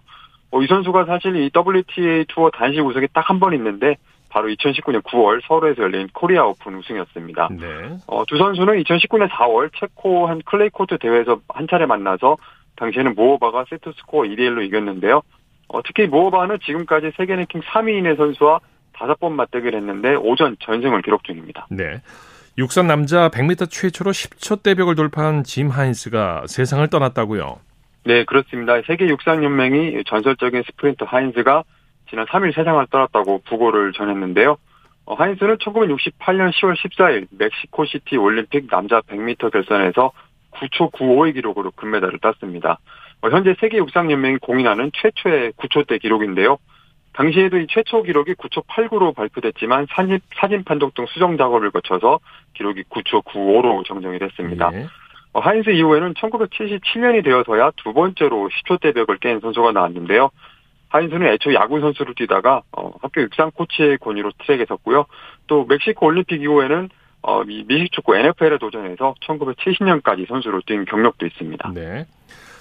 어, 0.53 0.63
이 0.63 0.67
선수가 0.69 1.07
사실 1.07 1.35
이 1.37 1.51
WTA 1.53 2.27
투어 2.29 2.51
단식 2.51 2.81
우승이 2.81 3.09
딱 3.13 3.29
한 3.29 3.41
번 3.41 3.53
있는데 3.55 3.97
바로 4.35 4.49
2019년 4.49 5.01
9월 5.03 5.41
서울에서 5.47 5.85
열린 5.85 6.09
코리아 6.13 6.45
오픈 6.45 6.75
우승이었습니다. 6.75 7.51
네. 7.53 7.67
어, 8.09 8.25
두 8.27 8.37
선수는 8.37 8.83
2019년 8.83 9.29
4월 9.29 9.71
체코 9.79 10.27
한 10.27 10.43
클레이 10.45 10.71
코트 10.71 10.99
대회에서 10.99 11.39
한 11.49 11.69
차례 11.71 11.87
만나서 11.87 12.37
당시에는 12.75 13.15
무호바가 13.15 13.67
세트 13.71 13.93
스코어 13.97 14.23
2대 14.25 14.41
1로 14.41 14.67
이겼는데요. 14.67 15.23
어, 15.69 15.83
특히 15.85 16.09
무호바는 16.09 16.59
지금까지 16.67 17.13
세계 17.17 17.37
랭킹 17.37 17.61
3위 17.61 17.80
이내의 17.80 18.17
선수와 18.17 18.59
다섯 18.93 19.21
번 19.21 19.37
맞대결 19.37 19.73
했는데 19.73 20.17
5전 20.17 20.57
전승을 20.59 21.03
기록 21.03 21.23
중입니다. 21.23 21.69
네. 21.71 22.03
육상 22.59 22.89
남자 22.89 23.29
100m 23.29 23.71
최초로 23.71 24.11
10초대 24.11 24.65
벽을 24.65 24.97
돌파한 24.97 25.45
짐 25.45 25.69
하인스가 25.69 26.43
세상을 26.49 26.85
떠났다고요. 26.89 27.61
네, 28.05 28.25
그렇습니다. 28.25 28.83
세계 28.85 29.07
육상 29.07 29.45
연맹이 29.45 30.03
전설적인 30.07 30.65
스프린터 30.67 31.05
하인스가 31.05 31.63
지난 32.15 32.27
3일 32.27 32.55
세상을 32.55 32.87
떠났다고 32.91 33.43
부고를 33.45 33.93
전했는데요. 33.93 34.57
어, 35.07 35.15
하인스는 35.15 35.57
1968년 35.57 36.53
10월 36.53 36.77
14일 36.77 37.27
멕시코시티 37.33 38.17
올림픽 38.17 38.71
남자 38.71 39.01
100m 39.01 39.53
결선에서 39.53 40.13
9초 40.53 40.93
95의 40.93 41.35
기록으로 41.35 41.73
금메달을 41.73 42.21
땄습니다. 42.21 42.79
어, 43.21 43.31
현재 43.31 43.57
세계 43.59 43.79
육상연맹이 43.79 44.39
공인하는 44.39 44.93
최초의 44.95 45.55
9초대 45.55 46.01
기록인데요. 46.01 46.59
당시에도 47.15 47.59
이 47.59 47.67
최초 47.69 48.05
기록이 48.05 48.35
9초 48.35 48.65
89로 48.69 49.15
발표됐지만 49.17 49.89
사진, 49.91 50.21
사진 50.37 50.63
판독 50.63 50.95
등 50.95 51.07
수정 51.07 51.37
작업을 51.37 51.73
거쳐서 51.73 52.21
기록이 52.55 52.85
9초 52.85 53.25
95로 53.25 53.85
정정이 53.85 54.21
됐습니다. 54.21 54.71
예. 54.73 54.87
어, 55.33 55.41
하인스 55.41 55.71
이후에는 55.71 56.15
1977년이 56.15 57.25
되어서야 57.25 57.73
두 57.83 57.93
번째로 57.93 58.49
10초대 58.49 58.95
벽을 58.95 59.19
깬 59.19 59.41
선수가 59.41 59.73
나왔는데요. 59.73 60.31
하인스는 60.95 61.27
애초 61.27 61.53
야구 61.55 61.81
선수를 61.81 62.15
뛰다가 62.15 62.63
어, 62.71 62.93
학교 63.03 63.21
육상 63.21 63.51
코치의 63.51 63.99
권유로 63.99 64.31
트랙에 64.47 64.65
섰고요. 64.67 65.07
또 65.49 65.65
멕시코 65.65 66.07
올림픽 66.07 66.41
이후에는 66.41 66.89
어, 67.23 67.43
미식축구 67.43 68.15
NFL에 68.17 68.59
도전해서 68.59 69.15
1970년까지 69.27 70.29
선수로 70.29 70.61
뛴 70.67 70.85
경력도 70.85 71.27
있습니다. 71.27 71.73
네. 71.75 72.07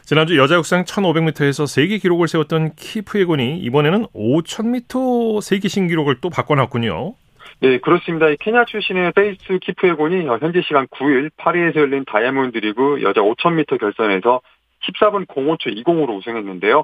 지난주 0.02 0.36
여자 0.38 0.56
육상 0.56 0.84
1500m에서 0.84 1.68
세계 1.68 2.00
기록을 2.00 2.28
세웠던 2.28 2.74
키프예곤이 2.76 3.60
이번에는 3.60 4.08
5000m 4.08 5.42
세계 5.42 5.68
신기록을 5.68 6.16
또 6.20 6.30
바꿔놨군요. 6.30 7.14
네, 7.60 7.78
그렇습니다. 7.78 8.26
케냐 8.40 8.66
출신의 8.66 9.12
페이스 9.14 9.60
키프예곤이 9.62 10.26
현지 10.26 10.62
시간 10.64 10.88
9일 10.88 11.30
파리에서 11.38 11.82
열린 11.82 12.04
다이아몬드 12.06 12.58
리그 12.58 13.02
여자 13.04 13.22
5000m 13.22 13.80
결선에서 13.80 14.42
14분 14.86 15.28
05초 15.28 15.68
20으로 15.86 16.18
우승했는데요. 16.18 16.84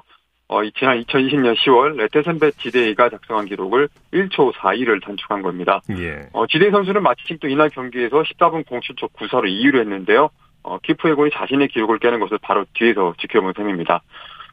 어, 0.52 0.64
지난 0.76 1.00
2020년 1.04 1.54
10월 1.54 1.96
레테센베 1.96 2.50
지데이가 2.58 3.08
작성한 3.08 3.46
기록을 3.46 3.88
1초 4.12 4.52
4위를 4.54 5.00
단축한 5.00 5.42
겁니다. 5.42 5.80
예. 5.96 6.28
어, 6.32 6.44
지데이 6.48 6.72
선수는 6.72 7.04
마침 7.04 7.38
또 7.38 7.46
이날 7.46 7.70
경기에서 7.70 8.20
14분 8.20 8.64
07초 8.64 9.12
94로 9.12 9.44
2위를 9.44 9.78
했는데요. 9.78 10.28
어, 10.64 10.78
키프에곤이 10.80 11.30
자신의 11.32 11.68
기록을 11.68 12.00
깨는 12.00 12.18
것을 12.18 12.38
바로 12.42 12.64
뒤에서 12.74 13.14
지켜본 13.20 13.52
셈입니다. 13.56 14.02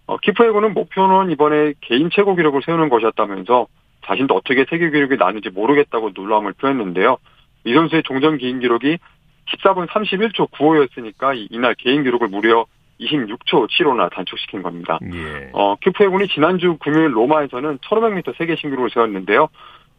어, 0.06 0.18
키프에곤은 0.18 0.76
목표는 0.76 1.32
이번에 1.32 1.74
개인 1.82 2.12
최고 2.12 2.36
기록을 2.36 2.62
세우는 2.64 2.90
것이었다면서 2.90 3.66
자신도 4.06 4.36
어떻게 4.36 4.66
세계 4.70 4.92
기록이 4.92 5.18
나는지 5.18 5.50
모르겠다고 5.50 6.12
놀라움을 6.14 6.54
표했는데요. 6.54 7.18
이 7.64 7.74
선수의 7.74 8.04
종전 8.04 8.38
개인 8.38 8.60
기록이 8.60 9.00
14분 9.48 9.88
31초 9.88 10.52
95였으니까 10.52 11.48
이날 11.50 11.74
개인 11.74 12.04
기록을 12.04 12.28
무려 12.28 12.68
26초 13.00 13.68
7호나 13.70 14.12
단축시킨 14.12 14.62
겁니다. 14.62 15.00
예. 15.14 15.50
어, 15.54 15.76
키프에곤이 15.76 16.28
지난주 16.30 16.78
금요일 16.80 17.16
로마에서는 17.16 17.80
1500m 17.80 18.38
세계 18.38 18.56
신기록을 18.56 18.90
세웠는데요. 18.92 19.50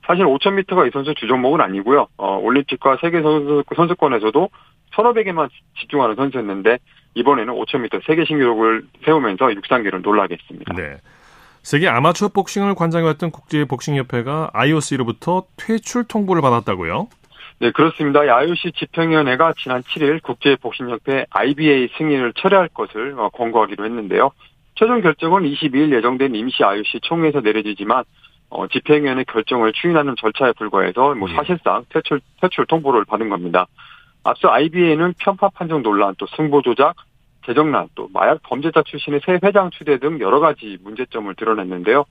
사실 0.07 0.25
5000m가 0.25 0.89
이 0.89 0.91
선수 0.93 1.15
주종목은 1.15 1.61
아니고요. 1.61 2.09
어, 2.17 2.39
올림픽과 2.39 2.99
세계 3.01 3.21
선수, 3.21 3.63
선수권에서도 3.77 4.49
1500에만 4.95 5.49
집중하는 5.79 6.17
선수였는데 6.17 6.79
이번에는 7.15 7.55
5000m 7.55 8.07
세계 8.07 8.25
신기록을 8.25 8.85
세우면서 9.05 9.55
육상계를 9.55 10.03
놀라게 10.03 10.37
했습니다. 10.41 10.75
네. 10.75 10.97
세계 11.63 11.89
아마추어 11.89 12.29
복싱을 12.29 12.75
관장해왔던 12.75 13.31
국제 13.31 13.65
복싱 13.65 13.97
협회가 13.97 14.51
IOC로부터 14.55 15.45
퇴출 15.57 16.05
통보를 16.05 16.41
받았다고요? 16.41 17.09
네, 17.61 17.73
그렇습니다. 17.73 18.21
IOC 18.21 18.73
집행위원회가 18.73 19.55
지난 19.59 19.83
7일 19.83 20.23
국제복싱협회 20.23 21.27
IBA 21.31 21.89
승인을 21.99 22.33
철회할 22.35 22.69
것을 22.69 23.19
어, 23.19 23.31
권고하기로 23.31 23.85
했는데요. 23.85 24.31
최종 24.77 25.01
결정은 25.01 25.43
22일 25.43 25.93
예정된 25.97 26.37
임시 26.37 26.63
IOC 26.63 27.01
총회에서 27.03 27.41
내려지지만 27.41 28.05
어, 28.51 28.69
집행위원회 28.69 29.25
결정을 29.25 29.73
추인하는 29.73 30.15
절차에 30.17 30.53
불과해서 30.53 31.15
뭐 31.17 31.29
예. 31.31 31.35
사실상 31.35 31.85
퇴출 31.89 32.21
퇴출 32.41 32.65
통보를 32.67 33.05
받은 33.05 33.29
겁니다. 33.29 33.67
앞서 34.23 34.51
IBA는 34.51 35.15
편파 35.19 35.49
판정 35.51 35.83
논란, 35.83 36.15
또 36.17 36.27
승보 36.37 36.63
조작, 36.63 36.95
재정난, 37.45 37.89
또 37.97 38.09
마약 38.13 38.41
범죄자 38.45 38.83
출신의 38.83 39.21
새 39.25 39.39
회장 39.43 39.71
추대 39.71 39.99
등 39.99 40.21
여러 40.21 40.39
가지 40.39 40.79
문제점을 40.83 41.35
드러냈는데요. 41.35 42.05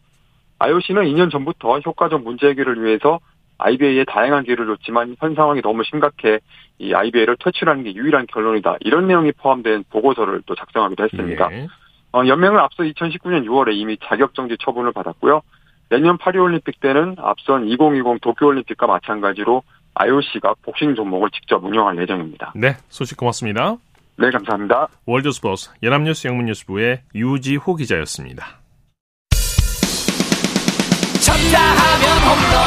IOC는 0.60 1.04
2년 1.04 1.32
전부터 1.32 1.80
효과적 1.80 2.24
문제 2.24 2.48
해결을 2.50 2.84
위해서 2.84 3.20
IBA에 3.58 4.06
다양한 4.06 4.44
기회를 4.44 4.68
줬지만 4.68 5.16
현 5.20 5.36
상황이 5.36 5.62
너무 5.62 5.84
심각해 5.84 6.40
이 6.80 6.94
IBA를 6.94 7.38
퇴출하는 7.44 7.84
게 7.84 7.94
유일한 7.96 8.28
결론이다. 8.28 8.78
이런 8.82 9.08
내용이 9.08 9.32
포함된 9.32 9.86
보고서를 9.90 10.44
또 10.46 10.56
작성하기도 10.56 11.04
했습니다. 11.04 11.48
네. 11.50 11.68
어, 12.14 12.26
연맹은 12.26 12.58
앞서 12.60 12.84
2019년 12.84 13.46
6월에 13.46 13.74
이미 13.74 13.98
자격정지 14.04 14.58
처분을 14.64 14.92
받았고요. 14.92 15.42
내년 15.90 16.18
파리올림픽 16.18 16.80
때는 16.80 17.16
앞선 17.18 17.68
2020 17.68 18.22
도쿄올림픽과 18.22 18.88
마찬가지로 18.88 19.64
IOC가 19.96 20.56
복싱 20.62 20.96
종목을 20.96 21.30
직접 21.32 21.64
운영할 21.64 21.98
예정입니다. 21.98 22.54
네, 22.56 22.76
소식 22.90 23.18
고맙습니다. 23.18 23.78
네, 24.18 24.32
감사합니다. 24.32 24.88
월드스포스 25.06 25.72
연합뉴스 25.84 26.28
영문뉴스부의 26.28 27.02
유지호 27.16 27.76
기자였습니다. 27.76 28.60
쳤다 31.22 31.60
하면 31.60 32.18
홈런 32.24 32.67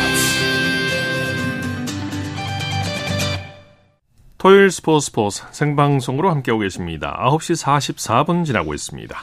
토요일 4.41 4.71
스포츠 4.71 5.05
스포츠 5.05 5.43
생방송으로 5.51 6.31
함께하고 6.31 6.61
계십니다. 6.61 7.15
9시 7.27 7.63
44분 7.63 8.43
지나고 8.43 8.73
있습니다. 8.73 9.15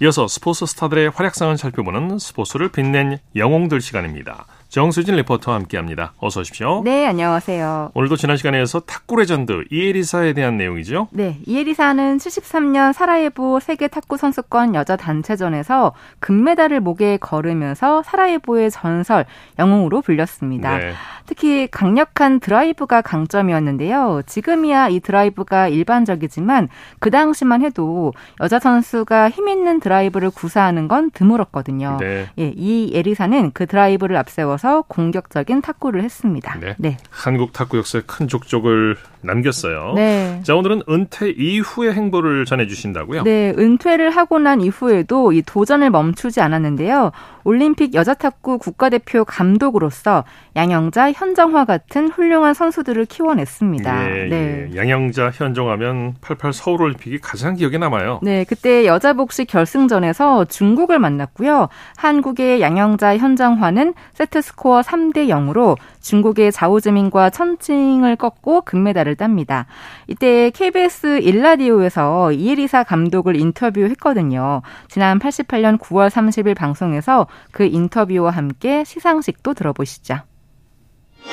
이어서 0.00 0.26
스포츠 0.26 0.64
스타들의 0.64 1.10
활약상을 1.10 1.58
살펴보는 1.58 2.18
스포츠를 2.18 2.72
빛낸 2.72 3.18
영웅들 3.36 3.82
시간입니다. 3.82 4.46
정수진 4.72 5.16
리포터와 5.16 5.58
함께합니다. 5.58 6.14
어서 6.16 6.40
오십시오. 6.40 6.80
네, 6.82 7.06
안녕하세요. 7.06 7.90
오늘도 7.92 8.16
지난 8.16 8.38
시간에 8.38 8.64
이어서 8.64 8.80
탁구 8.80 9.16
레전드 9.16 9.64
이에리사에 9.70 10.32
대한 10.32 10.56
내용이죠? 10.56 11.08
네, 11.10 11.36
이에리사는 11.44 12.16
73년 12.16 12.94
사라예보 12.94 13.60
세계 13.60 13.86
탁구 13.86 14.16
선수권 14.16 14.74
여자 14.74 14.96
단체전에서 14.96 15.92
금메달을 16.20 16.80
목에 16.80 17.18
걸으면서 17.18 18.02
사라예보의 18.02 18.70
전설 18.70 19.26
영웅으로 19.58 20.00
불렸습니다. 20.00 20.78
네. 20.78 20.92
특히 21.26 21.68
강력한 21.70 22.40
드라이브가 22.40 23.02
강점이었는데요. 23.02 24.22
지금이야 24.24 24.88
이 24.88 25.00
드라이브가 25.00 25.68
일반적이지만 25.68 26.70
그 26.98 27.10
당시만 27.10 27.60
해도 27.60 28.14
여자 28.40 28.58
선수가 28.58 29.28
힘 29.28 29.48
있는 29.48 29.80
드라이브를 29.80 30.30
구사하는 30.30 30.88
건 30.88 31.10
드물었거든요. 31.10 31.98
네. 32.00 32.26
예, 32.38 32.52
이 32.56 32.90
에리사는 32.94 33.50
그 33.52 33.66
드라이브를 33.66 34.16
앞세워서 34.16 34.61
나서 34.62 34.82
공격적인 34.86 35.60
탁구를 35.60 36.04
했습니다. 36.04 36.56
네. 36.60 36.76
네. 36.78 36.96
한국 37.10 37.52
탁구 37.52 37.78
역사에 37.78 38.02
큰 38.06 38.28
족적을 38.28 38.96
남겼어요. 39.22 39.94
네. 39.94 40.40
자, 40.44 40.54
오늘은 40.54 40.82
은퇴 40.88 41.30
이후의 41.30 41.92
행보를 41.94 42.44
전해 42.44 42.66
주신다고요? 42.66 43.22
네, 43.24 43.52
은퇴를 43.56 44.10
하고 44.10 44.38
난 44.38 44.60
이후에도 44.60 45.32
이 45.32 45.42
도전을 45.42 45.90
멈추지 45.90 46.40
않았는데요. 46.40 47.10
올림픽 47.44 47.94
여자 47.94 48.14
탁구 48.14 48.58
국가대표 48.58 49.24
감독으로서 49.24 50.24
양영자, 50.54 51.12
현정화 51.12 51.64
같은 51.64 52.08
훌륭한 52.08 52.54
선수들을 52.54 53.04
키워냈습니다. 53.06 54.10
예, 54.10 54.28
네. 54.28 54.68
예. 54.70 54.76
양영자, 54.76 55.30
현정하면 55.32 56.14
88 56.20 56.52
서울 56.52 56.82
올림픽이 56.82 57.18
가장 57.18 57.54
기억에 57.54 57.78
남아요. 57.78 58.20
네, 58.22 58.44
그때 58.48 58.86
여자 58.86 59.12
복식 59.12 59.48
결승전에서 59.48 60.44
중국을 60.46 60.98
만났고요. 60.98 61.68
한국의 61.96 62.60
양영자, 62.60 63.18
현정화는 63.18 63.94
세트 64.14 64.42
스코어 64.52 64.82
3대 64.82 65.28
0으로 65.28 65.76
중국의 66.00 66.52
자오즈민과 66.52 67.30
천칭을 67.30 68.16
꺾고 68.16 68.62
금메달을 68.62 69.16
땁니다. 69.16 69.66
이때 70.06 70.50
KBS 70.50 71.20
일라디오에서 71.22 72.32
이에리사 72.32 72.84
감독을 72.84 73.36
인터뷰했거든요. 73.36 74.62
지난 74.88 75.18
88년 75.18 75.78
9월 75.78 76.10
30일 76.10 76.54
방송에서 76.54 77.26
그 77.50 77.64
인터뷰와 77.64 78.30
함께 78.30 78.84
시상식도 78.84 79.54
들어보시죠. 79.54 80.16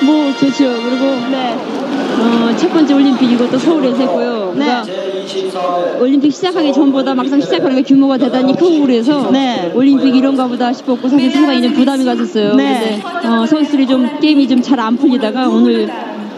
뭐 0.04 0.32
좋죠. 0.34 0.64
그리고 0.64 1.04
네. 1.30 1.99
어, 2.18 2.56
첫 2.56 2.72
번째 2.72 2.94
올림픽이고 2.94 3.50
또 3.50 3.58
서울에서 3.58 3.96
했고요. 3.96 4.54
네. 4.56 4.82
올림픽 6.00 6.32
시작하기 6.32 6.72
전보다 6.72 7.14
막상 7.14 7.40
시작하는 7.40 7.76
게 7.76 7.82
규모가 7.82 8.18
대단히 8.18 8.54
크고 8.54 8.80
그래서 8.82 9.30
네. 9.30 9.70
올림픽 9.74 10.14
이런가 10.16 10.46
보다 10.46 10.72
싶었고 10.72 11.08
사실 11.08 11.30
상당히 11.30 11.62
좀 11.62 11.72
부담이 11.74 12.04
갔었어요. 12.04 12.54
네. 12.56 13.00
근데 13.22 13.28
어, 13.28 13.46
선수들이 13.46 13.86
좀 13.86 14.18
게임이 14.20 14.48
좀 14.48 14.60
잘 14.62 14.80
안 14.80 14.96
풀리다가 14.96 15.48
오늘 15.48 15.88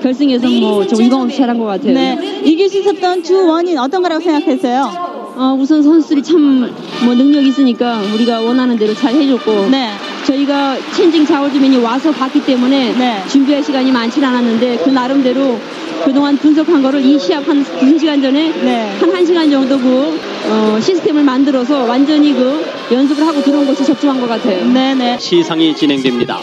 결승에서 0.02 0.48
뭐 0.48 0.84
좀 0.86 1.00
이광없이 1.02 1.36
잘한 1.38 1.58
것 1.58 1.64
같아요. 1.64 1.94
네. 1.94 2.42
이길 2.44 2.68
수 2.68 2.78
있었던 2.80 3.22
주 3.22 3.46
원인 3.46 3.78
어떤 3.78 4.02
거라고 4.02 4.20
생각했어요? 4.22 5.12
어, 5.36 5.56
우선 5.58 5.82
선수들이 5.82 6.22
참 6.22 6.70
뭐 7.04 7.14
능력 7.14 7.42
있으니까 7.44 8.00
우리가 8.14 8.40
원하는 8.42 8.76
대로 8.76 8.94
잘 8.94 9.12
해줬고 9.14 9.68
네. 9.70 9.88
저희가 10.24 10.76
체인징 10.92 11.26
자워주민이 11.26 11.78
와서 11.78 12.10
봤기 12.12 12.44
때문에 12.44 12.92
네. 12.92 13.24
준비할 13.28 13.62
시간이 13.62 13.90
많지 13.90 14.24
않았는데 14.24 14.78
그 14.84 14.90
나름대로 14.90 15.60
그동안 16.04 16.36
분석한 16.36 16.82
거를 16.82 17.00
이 17.00 17.18
시합 17.18 17.46
한 17.48 17.64
2시간 17.64 18.22
전에 18.22 18.50
네. 18.50 18.96
한 18.98 19.10
1시간 19.12 19.50
정도 19.50 19.78
그 19.78 20.20
어, 20.46 20.80
시스템을 20.80 21.22
만들어서 21.22 21.84
완전히 21.84 22.32
그 22.34 22.64
연습을 22.90 23.26
하고 23.26 23.42
들어온 23.42 23.66
것이 23.66 23.84
적중한 23.84 24.20
것 24.20 24.28
같아요. 24.28 24.64
네네. 24.64 24.94
네. 24.94 25.18
시상이 25.18 25.74
진행됩니다. 25.74 26.38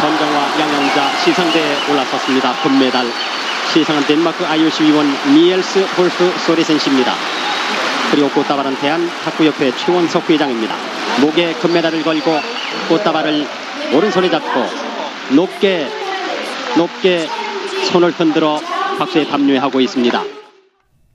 현정화, 0.00 0.60
양영자 0.60 1.16
시상대에 1.24 1.76
올라섰습니다. 1.90 2.52
금메달 2.62 3.06
시상은 3.72 4.02
덴마크 4.06 4.44
IOC 4.44 4.84
위원 4.84 5.06
닐스 5.32 5.78
홀스트 5.96 6.34
소렌센 6.46 6.78
씨입니다. 6.78 7.14
그리고 8.14 8.28
꽃다발은 8.28 8.76
대한 8.76 9.00
탁구협회 9.24 9.72
최원석 9.72 10.30
회장입니다. 10.30 10.72
목에 11.20 11.52
금메달을 11.54 12.04
걸고 12.04 12.30
꽃다발을 12.88 13.44
오른손에 13.92 14.30
잡고 14.30 15.34
높게 15.34 15.88
높게 16.78 17.26
손을 17.90 18.12
흔들어 18.12 18.60
박수에 19.00 19.26
답례하고 19.26 19.80
있습니다. 19.80 20.22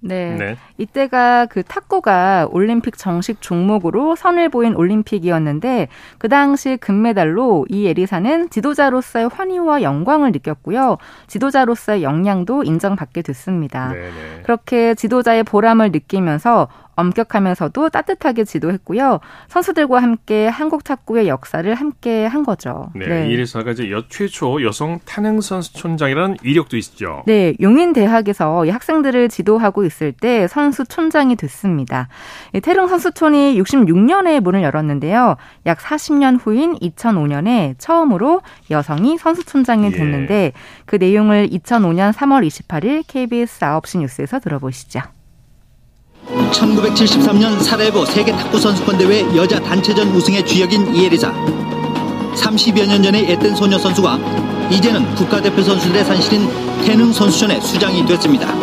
네. 0.01 0.35
네. 0.35 0.57
이때가 0.77 1.47
그 1.47 1.61
탁구가 1.63 2.47
올림픽 2.51 2.97
정식 2.97 3.41
종목으로 3.41 4.15
선을 4.15 4.49
보인 4.49 4.75
올림픽이었는데 4.75 5.89
그 6.17 6.29
당시 6.29 6.77
금메달로 6.77 7.65
이에리사는 7.69 8.49
지도자로서의 8.49 9.29
환희와 9.29 9.81
영광을 9.81 10.31
느꼈고요. 10.31 10.97
지도자로서의 11.27 12.03
역량도 12.03 12.63
인정받게 12.63 13.21
됐습니다. 13.23 13.89
네네. 13.89 14.41
그렇게 14.43 14.95
지도자의 14.95 15.43
보람을 15.43 15.91
느끼면서 15.91 16.69
엄격하면서도 16.99 17.89
따뜻하게 17.89 18.43
지도했고요. 18.43 19.19
선수들과 19.47 20.01
함께 20.01 20.47
한국 20.47 20.83
탁구의 20.83 21.27
역사를 21.27 21.73
함께 21.73 22.25
한 22.25 22.43
거죠. 22.43 22.91
네, 22.95 23.07
네. 23.07 23.29
이리사가 23.29 23.71
이제 23.71 23.91
여, 23.91 24.03
최초 24.07 24.63
여성 24.63 24.99
탄행 25.05 25.41
선수촌장이라는 25.41 26.37
이력도 26.43 26.77
있죠. 26.77 27.23
네, 27.25 27.53
용인 27.61 27.93
대학에서 27.93 28.65
학생들을 28.69 29.29
지도하고 29.29 29.85
있을 29.85 30.11
때 30.11 30.47
선수 30.47 30.85
촌장이 30.85 31.35
됐습니다. 31.35 32.07
태릉 32.63 32.87
선수촌이 32.87 33.59
66년에 33.61 34.39
문을 34.39 34.63
열었는데요. 34.63 35.37
약 35.65 35.79
40년 35.79 36.39
후인 36.41 36.75
2005년에 36.75 37.75
처음으로 37.77 38.41
여성이 38.71 39.17
선수촌장이 39.17 39.87
예. 39.87 39.91
됐는데 39.91 40.33
예. 40.33 40.51
그 40.85 40.95
내용을 40.95 41.49
2005년 41.49 42.13
3월 42.13 42.45
28일 42.47 43.03
KBS 43.07 43.59
9시 43.59 43.99
뉴스에서 43.99 44.39
들어보시죠. 44.39 45.01
1973년 46.29 47.61
사라예보 47.61 48.05
세계 48.05 48.31
탁구 48.31 48.59
선수권 48.59 48.97
대회 48.97 49.21
여자 49.35 49.59
단체전 49.59 50.15
우승의 50.15 50.45
주역인 50.45 50.95
이에리사. 50.95 51.33
30여 52.35 52.87
년 52.87 53.01
전에 53.01 53.31
애뜬 53.31 53.55
소녀 53.55 53.77
선수가 53.77 54.69
이제는 54.71 55.15
국가대표 55.15 55.63
선수들의 55.63 56.05
산실인 56.05 56.47
태능 56.85 57.11
선수촌의 57.11 57.61
수장이 57.61 58.05
됐습니다. 58.05 58.53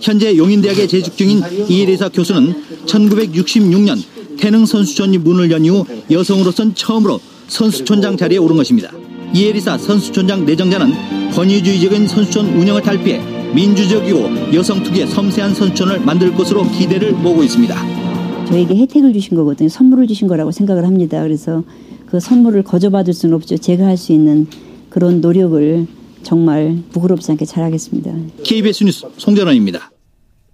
현재 0.00 0.36
용인대학에 0.36 0.86
재직 0.86 1.16
중인 1.16 1.42
이에리사 1.68 2.08
교수는 2.10 2.86
1966년 2.86 4.02
태능 4.38 4.64
선수촌이 4.64 5.18
문을 5.18 5.50
연 5.50 5.64
이후 5.64 5.84
여성으로선 6.10 6.74
처음으로 6.74 7.20
선수촌장 7.48 8.16
자리에 8.16 8.38
오른 8.38 8.56
것입니다. 8.56 8.90
이에리사 9.34 9.78
선수촌장 9.78 10.46
내정자는 10.46 11.30
권위주의적인 11.32 12.08
선수촌 12.08 12.46
운영을 12.56 12.82
탈피해 12.82 13.39
민주적이고 13.54 14.54
여성 14.54 14.82
특유의 14.82 15.06
섬세한 15.08 15.54
선천을 15.54 16.00
만들 16.00 16.32
것으로 16.34 16.64
기대를 16.70 17.12
모으고 17.12 17.42
있습니다. 17.42 17.74
저에게 18.46 18.76
혜택을 18.76 19.12
주신 19.12 19.36
거거든요. 19.36 19.68
선물을 19.68 20.06
주신 20.08 20.28
거라고 20.28 20.50
생각을 20.50 20.84
합니다. 20.86 21.22
그래서 21.22 21.62
그 22.06 22.18
선물을 22.20 22.62
거저받을 22.64 23.12
수는 23.12 23.34
없죠. 23.36 23.56
제가 23.58 23.86
할 23.86 23.96
수 23.96 24.12
있는 24.12 24.46
그런 24.88 25.20
노력을 25.20 25.86
정말 26.22 26.78
부끄럽지 26.92 27.30
않게 27.32 27.44
잘하겠습니다. 27.44 28.12
KBS 28.42 28.84
뉴스 28.84 29.06
송전원입니다. 29.16 29.90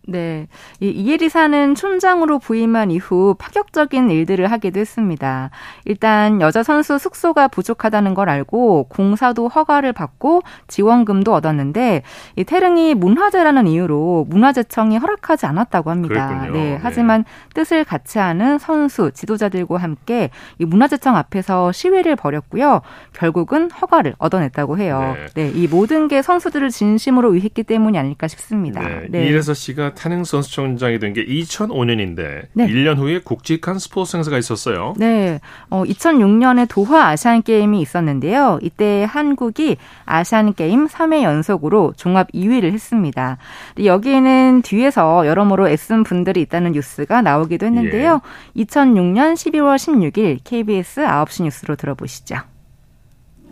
네. 0.06 0.46
이 0.80 0.88
이혜리사는 0.88 1.74
촌장으로 1.74 2.38
부임한 2.38 2.90
이후 2.90 3.34
파격적인 3.38 4.10
일들을 4.10 4.50
하기도 4.50 4.80
했습니다. 4.80 5.50
일단 5.84 6.40
여자 6.40 6.62
선수 6.62 6.98
숙소가 6.98 7.48
부족하다는 7.48 8.14
걸 8.14 8.28
알고 8.28 8.86
공사도 8.88 9.48
허가를 9.48 9.92
받고 9.92 10.42
지원금도 10.68 11.34
얻었는데 11.34 12.02
이 12.36 12.44
태릉이 12.44 12.94
문화재라는 12.94 13.66
이유로 13.66 14.26
문화재청이 14.28 14.98
허락하지 14.98 15.46
않았다고 15.46 15.90
합니다. 15.90 16.28
그랬군요. 16.28 16.52
네. 16.52 16.70
네. 16.70 16.78
하지만 16.80 17.24
네. 17.24 17.54
뜻을 17.54 17.84
같이 17.84 18.18
하는 18.18 18.58
선수, 18.58 19.10
지도자들과 19.12 19.76
함께 19.78 20.30
이 20.58 20.64
문화재청 20.64 21.16
앞에서 21.16 21.72
시위를 21.72 22.16
벌였고요. 22.16 22.82
결국은 23.12 23.70
허가를 23.70 24.14
얻어냈다고 24.18 24.78
해요. 24.78 25.16
네. 25.34 25.50
네. 25.50 25.52
이 25.54 25.66
모든 25.66 26.08
게 26.08 26.22
선수들을 26.22 26.70
진심으로 26.70 27.30
위했기 27.30 27.62
때문이 27.64 27.98
아닐까 27.98 28.28
싶습니다. 28.28 28.80
네. 28.80 29.06
네. 29.10 29.26
이래서 29.26 29.52
씨가 29.52 29.94
탄행 29.96 30.22
선수촌장이 30.22 31.00
된 31.00 31.16
게 31.16 31.24
2005년인데 31.24 32.46
네. 32.52 32.66
1년 32.66 32.98
후에 32.98 33.20
굵직한 33.20 33.78
스포츠 33.78 34.16
행사가 34.16 34.36
있었어요. 34.38 34.92
네. 34.98 35.40
어, 35.70 35.82
2006년에 35.84 36.68
도하 36.68 37.08
아시안 37.08 37.42
게임이 37.42 37.80
있었는데요. 37.80 38.58
이때 38.62 39.06
한국이 39.08 39.78
아시안 40.04 40.52
게임 40.54 40.86
3회 40.86 41.22
연속으로 41.22 41.94
종합 41.96 42.30
2위를 42.32 42.72
했습니다. 42.72 43.38
여기에는 43.82 44.62
뒤에서 44.62 45.26
여러모로 45.26 45.68
애쓴 45.70 46.02
분들이 46.04 46.42
있다는 46.42 46.72
뉴스가 46.72 47.22
나오기도 47.22 47.64
했는데요. 47.66 48.20
예. 48.56 48.62
2006년 48.62 49.34
12월 49.34 49.76
16일 49.76 50.40
KBS 50.44 51.00
9시 51.00 51.44
뉴스로 51.44 51.76
들어보시죠. 51.76 52.36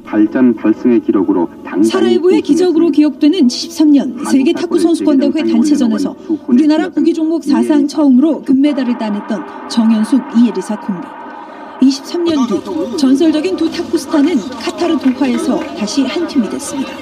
발전 0.05 0.55
발승의 0.55 1.01
기록으로 1.01 1.49
사라이보의 1.83 2.43
기적으로 2.43 2.91
기억되는 2.91 3.47
73년 3.47 4.29
세계 4.31 4.53
탁구 4.53 4.79
선수권 4.79 5.19
대회 5.19 5.33
단체전에서 5.33 6.15
우리나라 6.47 6.89
구기 6.89 7.13
종목 7.15 7.43
사상 7.43 7.89
처음으로 7.89 8.43
금메달을 8.43 8.99
따냈던 8.99 9.69
정현숙 9.69 10.23
이예리사 10.39 10.79
콤비. 10.81 11.07
23년 11.83 12.49
뒤 12.49 12.97
전설적인 12.97 13.57
두 13.57 13.71
탁구 13.71 13.99
스타는 13.99 14.37
카타르 14.37 14.97
도하에서 14.99 15.59
다시 15.75 16.03
한 16.03 16.27
팀이 16.27 16.49
됐습니다. 16.51 16.93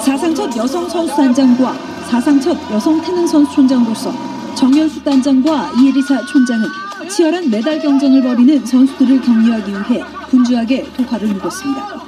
사상 0.00 0.34
첫 0.34 0.56
여성 0.56 0.88
선수 0.88 1.14
단장과 1.16 1.72
사상 2.08 2.40
첫 2.40 2.56
여성 2.72 3.00
태능 3.02 3.26
선수 3.26 3.52
촌장으로서 3.54 4.12
정현숙 4.54 5.04
단장과 5.04 5.72
이예리사 5.80 6.24
촌장은 6.26 6.66
치열한 7.08 7.50
메달 7.50 7.80
경쟁을 7.80 8.22
벌이는 8.22 8.64
선수들을 8.64 9.20
격려하기 9.22 9.70
위해 9.72 10.04
분주하게 10.30 10.86
도하를 10.96 11.28
누볐습니다. 11.28 11.98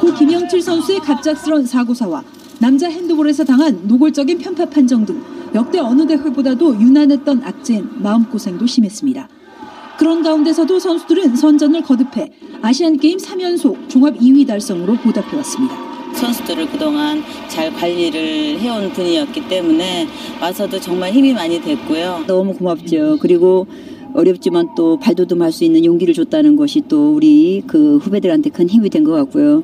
고 0.00 0.14
김영칠 0.14 0.62
선수의 0.62 1.00
갑작스런 1.00 1.66
사고사와 1.66 2.22
남자 2.58 2.88
핸드볼에서 2.88 3.44
당한 3.44 3.80
노골적인 3.86 4.38
편파 4.38 4.66
판정 4.66 5.06
등 5.06 5.22
역대 5.54 5.78
어느 5.78 6.06
대회보다도 6.06 6.80
유난했던 6.80 7.42
악재엔 7.44 8.02
마음고생도 8.02 8.66
심했습니다. 8.66 9.28
그런 9.98 10.22
가운데서도 10.22 10.78
선수들은 10.78 11.36
선전을 11.36 11.82
거듭해 11.82 12.32
아시안게임 12.62 13.18
3연속 13.18 13.88
종합 13.88 14.16
2위 14.16 14.46
달성으로 14.46 14.94
보답해왔습니다. 14.96 15.74
선수들을 16.14 16.70
그동안 16.70 17.22
잘 17.48 17.72
관리를 17.72 18.58
해온 18.60 18.92
분이었기 18.92 19.48
때문에 19.48 20.08
와서도 20.40 20.80
정말 20.80 21.12
힘이 21.12 21.32
많이 21.32 21.60
됐고요. 21.60 22.24
너무 22.26 22.54
고맙죠. 22.54 23.18
그리고 23.20 23.66
어렵지만 24.14 24.68
또 24.76 24.98
발돋움할 24.98 25.52
수 25.52 25.64
있는 25.64 25.84
용기를 25.84 26.14
줬다는 26.14 26.56
것이 26.56 26.82
또 26.88 27.14
우리 27.14 27.62
그 27.66 27.98
후배들한테 27.98 28.50
큰 28.50 28.68
힘이 28.68 28.90
된 28.90 29.04
것 29.04 29.12
같고요. 29.12 29.62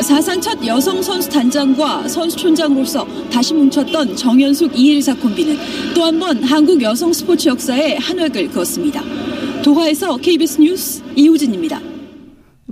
사상 0.00 0.40
첫 0.40 0.58
여성 0.66 1.02
선수 1.02 1.28
단장과 1.28 2.08
선수촌장으로서 2.08 3.06
다시 3.30 3.52
뭉쳤던 3.54 4.16
정현숙 4.16 4.78
이일사 4.78 5.14
콤비는 5.14 5.56
또 5.94 6.02
한 6.04 6.18
번 6.18 6.42
한국 6.42 6.80
여성 6.82 7.12
스포츠 7.12 7.48
역사에 7.48 7.96
한 7.96 8.18
획을 8.18 8.48
그었습니다. 8.48 9.02
도하에서 9.62 10.16
KBS 10.16 10.60
뉴스 10.60 11.02
이호진입니다. 11.14 11.91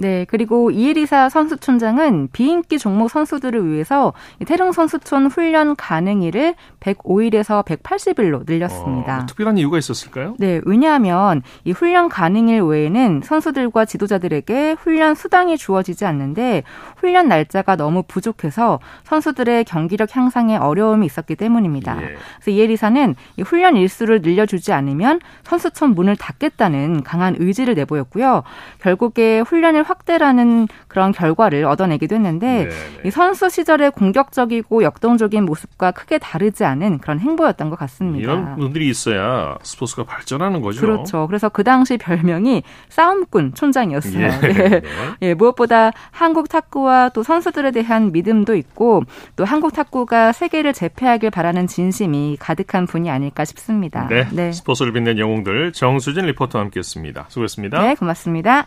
네, 0.01 0.25
그리고 0.29 0.71
이혜리사 0.71 1.29
선수촌장은 1.29 2.31
비인기 2.33 2.79
종목 2.79 3.11
선수들을 3.11 3.71
위해서 3.71 4.15
태릉 4.47 4.73
선수촌 4.73 5.27
훈련 5.27 5.77
가능일을 5.77 6.55
105일에서 6.81 7.65
180일로 7.65 8.45
늘렸습니다. 8.47 9.13
어, 9.13 9.17
뭐 9.19 9.27
특별한 9.27 9.59
이유가 9.59 9.77
있었을까요? 9.77 10.37
네, 10.39 10.63
왜냐하면 10.65 11.43
이 11.65 11.73
훈련 11.73 12.09
가능일 12.09 12.63
외에는 12.63 13.21
선수들과 13.23 13.85
지도자들에게 13.85 14.77
훈련 14.81 15.15
수당이 15.15 15.59
주어지지 15.59 16.07
않는데 16.07 16.63
훈련 16.97 17.29
날짜가 17.29 17.77
너무 17.77 18.03
부족해서 18.03 18.81
선수들의 19.05 19.65
경기력 19.65 20.17
향상에 20.17 20.57
어려움이 20.57 21.05
있었기 21.05 21.37
때문입니다. 21.37 22.03
예. 22.03 22.17
그래서 22.37 22.51
이혜리사는 22.51 23.17
이 23.37 23.43
훈련 23.43 23.77
일수를 23.77 24.23
늘려주지 24.23 24.73
않으면 24.73 25.21
선수촌 25.43 25.95
문을 25.95 26.17
닫겠다는 26.17 27.03
강한 27.03 27.37
의지를 27.39 27.75
내보였고요. 27.75 28.45
결국에 28.81 29.41
훈련을 29.41 29.83
확대라는 29.91 30.69
그런 30.89 31.13
결과를 31.13 31.65
얻어내기도 31.65 32.15
했는데 32.15 32.69
네네. 32.69 32.75
이 33.05 33.11
선수 33.11 33.49
시절의 33.49 33.91
공격적이고 33.93 34.83
역동적인 34.83 35.45
모습과 35.45 35.91
크게 35.91 36.19
다르지 36.19 36.65
않은 36.65 36.99
그런 36.99 37.19
행보였던 37.21 37.71
것 37.71 37.79
같습니다. 37.79 38.23
이런 38.23 38.57
분들이 38.57 38.89
있어야 38.89 39.57
스포츠가 39.63 40.05
발전하는 40.05 40.61
거죠. 40.63 40.81
그렇죠. 40.81 41.27
그래서 41.27 41.49
그 41.49 41.65
당시 41.65 41.99
별명이 41.99 42.63
싸움꾼 42.89 43.55
촌장이었어요. 43.55 44.23
예. 44.23 44.31
예. 44.45 44.83
예. 45.23 45.35
무엇보다 45.35 45.91
한국 46.11 46.49
탁구와 46.49 47.11
또 47.11 47.23
선수들에 47.23 47.73
대한 47.73 48.13
믿음도 48.13 48.55
있고 48.55 49.03
또 49.37 49.45
한국 49.45 49.73
탁구가 49.73 50.33
세계를 50.33 50.73
제패하길 50.73 51.31
바라는 51.31 51.67
진심이 51.67 52.37
가득한 52.39 52.87
분이 52.87 53.11
아닐까 53.11 53.45
싶습니다. 53.45 54.07
네. 54.09 54.27
네. 54.33 54.53
스포츠를 54.53 54.93
빛낸 54.93 55.19
영웅들 55.19 55.73
정수진 55.73 56.27
리포터와 56.27 56.65
함께했습니다. 56.65 57.27
수고했습니다. 57.29 57.83
네, 57.83 57.95
고맙습니다. 57.95 58.67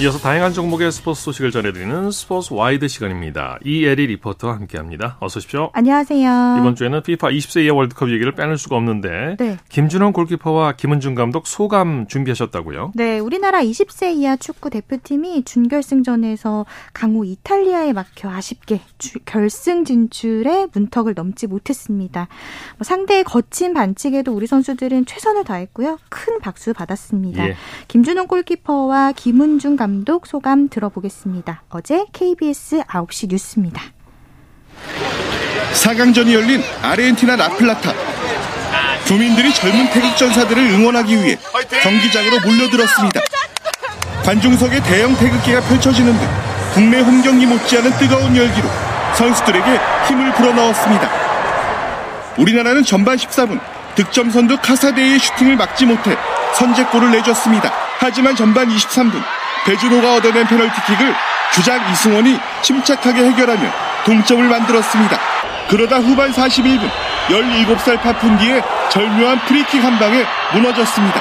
이어서 0.00 0.18
다양한 0.18 0.52
종목의 0.52 0.90
스포츠 0.90 1.22
소식을 1.22 1.52
전해드리는 1.52 2.10
스포츠 2.10 2.52
와이드 2.52 2.88
시간입니다. 2.88 3.60
이혜리 3.64 4.08
리포터와 4.08 4.56
함께합니다. 4.56 5.18
어서 5.20 5.38
오십시오. 5.38 5.70
안녕하세요. 5.72 6.56
이번 6.58 6.74
주에는 6.74 6.98
FIFA 6.98 7.38
20세 7.38 7.64
이하 7.64 7.74
월드컵 7.74 8.10
얘기를 8.10 8.32
빼놓을 8.32 8.58
수가 8.58 8.74
없는데 8.74 9.36
네. 9.38 9.56
김준홍 9.68 10.12
골키퍼와 10.12 10.72
김은중 10.72 11.14
감독 11.14 11.46
소감 11.46 12.08
준비하셨다고요? 12.08 12.90
네, 12.96 13.20
우리나라 13.20 13.62
20세 13.62 14.16
이하 14.16 14.34
축구 14.34 14.68
대표팀이 14.68 15.44
준결승전에서 15.44 16.66
강호 16.92 17.24
이탈리아에 17.24 17.92
막혀 17.92 18.28
아쉽게 18.28 18.80
주, 18.98 19.20
결승 19.24 19.84
진출에 19.84 20.66
문턱을 20.72 21.14
넘지 21.14 21.46
못했습니다. 21.46 22.26
뭐 22.78 22.84
상대의 22.84 23.22
거친 23.22 23.72
반칙에도 23.74 24.32
우리 24.32 24.48
선수들은 24.48 25.06
최선을 25.06 25.44
다했고요. 25.44 25.98
큰 26.08 26.40
박수 26.40 26.72
받았습니다. 26.72 27.48
예. 27.48 27.56
김준원 27.86 28.26
골키퍼와 28.26 29.12
김은중 29.12 29.76
감독 29.76 29.83
감독 29.84 30.26
소감 30.26 30.70
들어보겠습니다. 30.70 31.64
어제 31.68 32.06
KBS 32.14 32.84
9시 32.84 33.28
뉴스입니다. 33.28 33.82
4강전이 35.74 36.32
열린 36.32 36.62
아르헨티나 36.80 37.36
라플라타. 37.36 37.92
교민들이 39.06 39.52
젊은 39.52 39.90
태극 39.90 40.16
전사들을 40.16 40.70
응원하기 40.70 41.14
위해 41.14 41.36
경기장으로 41.82 42.40
몰려들었습니다. 42.40 43.20
관중석에 44.24 44.82
대형 44.84 45.14
태극기가 45.16 45.60
펼쳐지는 45.60 46.18
등 46.18 46.28
국내 46.72 47.00
홈 47.00 47.20
경기 47.20 47.44
못지않은 47.44 47.90
뜨거운 47.98 48.34
열기로 48.34 48.66
선수들에게 49.16 49.80
힘을 50.08 50.32
불어넣었습니다. 50.32 51.10
우리나라는 52.38 52.84
전반 52.84 53.18
14분 53.18 53.60
득점 53.96 54.30
선두 54.30 54.56
카사데이의 54.62 55.18
슈팅을 55.18 55.56
막지 55.56 55.84
못해 55.84 56.16
선제골을 56.54 57.10
내줬습니다. 57.10 57.70
하지만 57.98 58.34
전반 58.34 58.66
23분 58.70 59.22
배준호가 59.64 60.14
얻어낸 60.16 60.46
페널티킥을 60.46 61.14
주장 61.52 61.80
이승원이 61.90 62.38
침착하게 62.62 63.24
해결하며 63.24 63.62
동점을 64.04 64.44
만들었습니다. 64.44 65.18
그러다 65.68 65.96
후반 65.96 66.30
41분 66.32 66.90
17살 67.28 68.00
파푼디의 68.02 68.62
절묘한 68.90 69.40
프리킥 69.46 69.82
한 69.82 69.98
방에 69.98 70.24
무너졌습니다. 70.52 71.20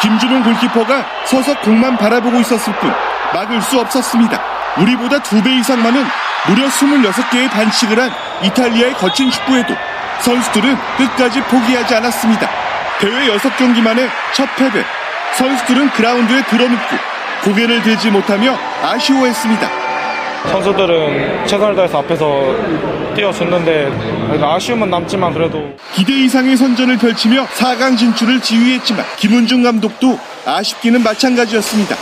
김준용 0.00 0.42
골키퍼가 0.44 1.04
서서 1.24 1.58
공만 1.60 1.96
바라보고 1.96 2.38
있었을 2.40 2.72
뿐 2.74 2.92
막을 3.32 3.60
수 3.62 3.80
없었습니다. 3.80 4.40
우리보다 4.78 5.20
두 5.22 5.42
배 5.42 5.56
이상 5.56 5.82
많은 5.82 6.04
무려 6.46 6.68
26개의 6.68 7.50
반칙을 7.50 7.98
한 7.98 8.12
이탈리아의 8.42 8.94
거친 8.94 9.30
축구에도 9.30 9.74
선수들은 10.20 10.78
끝까지 10.98 11.40
포기하지 11.42 11.94
않았습니다. 11.96 12.48
대회 13.00 13.36
6경기 13.36 13.82
만에 13.82 14.08
첫 14.32 14.46
패배. 14.56 14.84
선수들은 15.34 15.90
그라운드에 15.90 16.42
들어눕고 16.44 16.96
고개를 17.46 17.80
들지 17.84 18.10
못하며 18.10 18.58
아쉬워했습니다. 18.82 19.70
선수들은 20.50 21.46
최선을 21.46 21.76
다해서 21.76 21.98
앞에서 21.98 22.42
뛰어줬는데 23.14 24.42
아쉬움은 24.42 24.90
남지만 24.90 25.32
그래도 25.32 25.62
기대 25.94 26.12
이상의 26.12 26.56
선전을 26.56 26.98
펼치며 26.98 27.46
4강 27.46 27.96
진출을 27.96 28.40
지휘했지만 28.40 29.04
김은중 29.16 29.62
감독도 29.62 30.18
아쉽기는 30.44 31.02
마찬가지였습니다. 31.02 31.96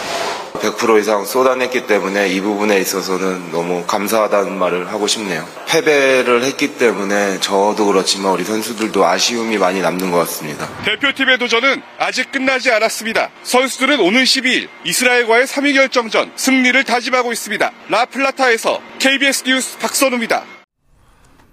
100% 0.55 1.01
이상 1.01 1.25
쏟아냈기 1.25 1.87
때문에 1.87 2.29
이 2.29 2.41
부분에 2.41 2.79
있어서는 2.79 3.51
너무 3.51 3.85
감사하다는 3.87 4.59
말을 4.59 4.91
하고 4.93 5.07
싶네요. 5.07 5.47
패배를 5.67 6.43
했기 6.45 6.77
때문에 6.77 7.41
저도 7.41 7.87
그렇지만 7.87 8.33
우리 8.33 8.45
선수들도 8.45 9.05
아쉬움이 9.05 9.59
많이 9.59 9.81
남는 9.81 10.11
것 10.11 10.19
같습니다. 10.19 10.69
대표팀의 10.85 11.39
도전은 11.39 11.83
아직 11.99 12.31
끝나지 12.33 12.71
않았습니다. 12.71 13.31
선수들은 13.43 14.01
오는 14.01 14.23
12일 14.23 14.69
이스라엘과의 14.85 15.47
3위 15.47 15.75
결정전 15.75 16.33
승리를 16.37 16.83
다짐하고 16.85 17.33
있습니다. 17.33 17.73
라플라타에서 17.89 18.81
KBS 19.01 19.45
뉴스 19.45 19.79
박선우입니다. 19.79 20.54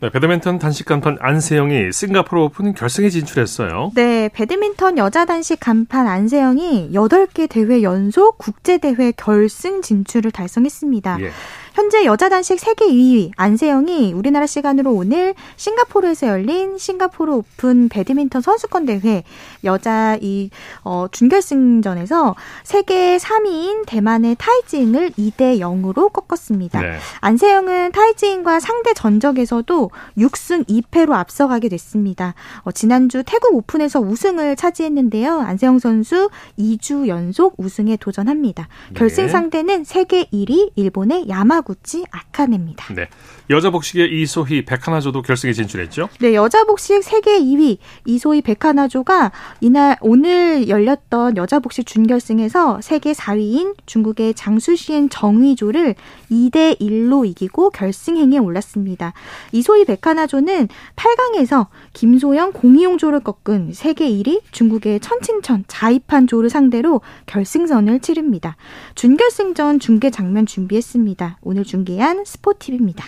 네, 0.02 0.10
배드민턴 0.10 0.58
단식 0.58 0.88
간판 0.88 1.18
안세영이 1.20 1.92
싱가포르 1.92 2.42
오픈 2.42 2.74
결승에 2.74 3.12
진출했어요. 3.12 3.92
네, 3.94 4.30
배드민턴 4.34 4.98
여자 4.98 5.26
단식 5.26 5.60
간판 5.60 6.08
안세영이 6.08 6.90
8개 6.92 7.48
대회 7.48 7.84
연속 7.84 8.40
국제 8.40 8.80
대회 8.80 9.12
결승 9.12 9.84
진출을 9.84 10.32
달성했습니다. 10.32 11.22
예. 11.22 11.30
현재 11.74 12.04
여자 12.06 12.28
단식 12.28 12.60
세계 12.60 12.86
2위 12.86 13.32
안세영이 13.38 14.12
우리나라 14.14 14.46
시간으로 14.46 14.92
오늘 14.92 15.34
싱가포르에서 15.56 16.28
열린 16.28 16.78
싱가포르 16.78 17.32
오픈 17.32 17.88
배드민턴 17.88 18.42
선수권 18.42 18.86
대회 18.86 19.24
여자 19.64 20.18
이 20.22 20.50
어, 20.84 21.08
준결승전에서 21.10 22.36
세계 22.64 23.16
3위인 23.16 23.86
대만의 23.88 24.36
타이쯔잉을 24.38 25.12
2대 25.12 25.60
0으로 25.60 26.12
꺾었습니다. 26.12 26.82
네. 26.82 26.98
안세영은 27.22 27.94
타이쯔잉과 27.94 28.60
상대 28.60 28.94
전적에서도 28.94 29.92
6승 30.18 30.68
2패로 30.68 31.14
앞서가게 31.14 31.70
됐습니다. 31.70 32.34
어, 32.64 32.72
지난주 32.74 33.24
태국 33.26 33.56
오픈에서 33.56 34.02
우승을 34.02 34.58
차지했는데요. 34.58 35.40
안세영 35.40 35.80
선수 35.80 36.30
2주 36.60 37.08
연속 37.08 37.56
우승에 37.58 37.96
도전합니다. 37.96 38.68
결승 38.94 39.28
네. 39.28 39.32
상대는 39.32 39.84
세계 39.86 40.26
1위 40.26 40.72
일본의 40.76 41.30
야마 41.30 41.61
야마구치 41.62 42.06
아카네입니다. 42.12 42.94
네. 42.94 43.08
여자 43.50 43.70
복식의 43.70 44.22
이소희 44.22 44.66
백하나조도 44.66 45.22
결승에 45.22 45.54
진출했죠? 45.54 46.10
네, 46.20 46.34
여자 46.34 46.64
복식 46.64 47.04
세계 47.04 47.40
2위 47.40 47.78
이소희 48.06 48.42
백하나조가 48.42 49.32
이날 49.60 49.98
오늘 50.02 50.68
열렸던 50.68 51.38
여자 51.38 51.60
복식 51.60 51.86
준결승에서 51.86 52.82
세계 52.82 53.12
4위인 53.14 53.76
중국의 53.86 54.34
장수시엔 54.34 55.10
정의조를 55.10 55.96
2대 56.32 56.80
1로 56.80 57.26
이기고 57.28 57.72
결승행에 57.72 58.38
올랐습니다. 58.38 59.14
이소희 59.52 59.86
백하나조는 59.86 60.68
8강에서 60.96 61.68
김소영 61.94 62.54
공이용조를 62.54 63.22
꺾은 63.22 63.74
세계 63.74 64.10
1위 64.10 64.42
중국의 64.52 65.00
천칭천 65.02 65.66
자이판 65.68 66.28
조를 66.28 66.50
상대로 66.50 67.02
결승선을 67.26 68.00
치릅니다. 68.00 68.56
준결승전 68.96 69.80
중계 69.80 70.10
장면 70.10 70.46
준비했습니다. 70.46 71.38
오늘 71.52 71.66
중계한 71.66 72.24
스포티비입니다. 72.24 73.04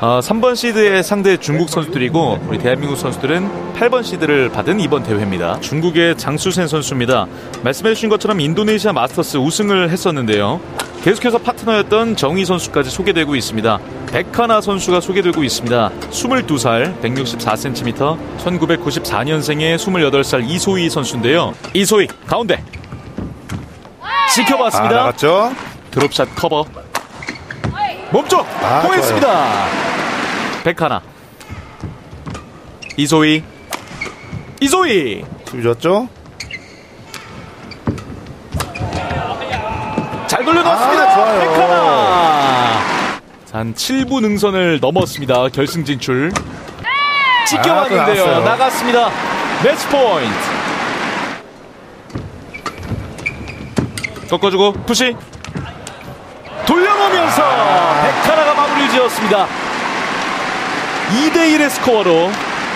어, 0.00 0.18
3번 0.18 0.56
시드의 0.56 1.04
상대 1.04 1.36
중국 1.36 1.68
선수들이고 1.68 2.40
우리 2.48 2.58
대한민국 2.58 2.96
선수들은 2.96 3.74
8번 3.74 4.02
시드를 4.02 4.48
받은 4.48 4.80
이번 4.80 5.04
대회입니다. 5.04 5.60
중국의 5.60 6.18
장수센 6.18 6.66
선수입니다. 6.66 7.28
말씀해 7.62 7.94
주신 7.94 8.08
것처럼 8.08 8.40
인도네시아 8.40 8.92
마스터스 8.92 9.36
우승을 9.36 9.88
했었는데요. 9.90 10.60
계속해서 11.04 11.38
파트너였던 11.38 12.16
정희 12.16 12.44
선수까지 12.44 12.90
소개되고 12.90 13.36
있습니다. 13.36 13.78
백하나 14.08 14.60
선수가 14.60 15.00
소개되고 15.00 15.44
있습니다. 15.44 15.90
22살, 16.10 17.00
164cm, 17.02 18.18
1994년생의 18.38 19.76
28살 19.76 20.50
이소희 20.50 20.90
선수인데요. 20.90 21.54
이소희 21.72 22.08
가운데 22.26 22.64
지켜봤습니다. 24.34 24.94
아, 24.96 24.98
나갔죠? 24.98 25.54
드롭샷 25.92 26.34
커버. 26.34 26.83
몸쪽 28.14 28.46
아, 28.62 28.80
통했습니다. 28.82 29.66
백하나. 30.62 31.02
이소희. 32.96 33.42
이소희. 34.60 35.24
좋았죠? 35.60 36.08
잘 40.28 40.44
돌려놨습니다. 40.44 41.02
아, 41.02 41.14
좋아요. 41.16 41.40
백하나. 41.40 42.80
자, 43.46 43.58
한 43.58 43.74
7부 43.74 44.20
능선을 44.20 44.78
넘었습니다. 44.80 45.48
결승 45.48 45.84
진출. 45.84 46.30
지켜봤는데요. 47.48 48.24
아. 48.26 48.38
나갔습니다. 48.44 49.10
매치 49.64 49.88
포인트. 49.88 50.38
꺾어주고 54.30 54.72
푸시. 54.86 55.16
돌려놓으면서 57.24 58.02
백하나가 58.02 58.54
마무리 58.54 58.90
지었습니다. 58.90 59.46
2대1의 61.10 61.70
스코어로 61.70 62.30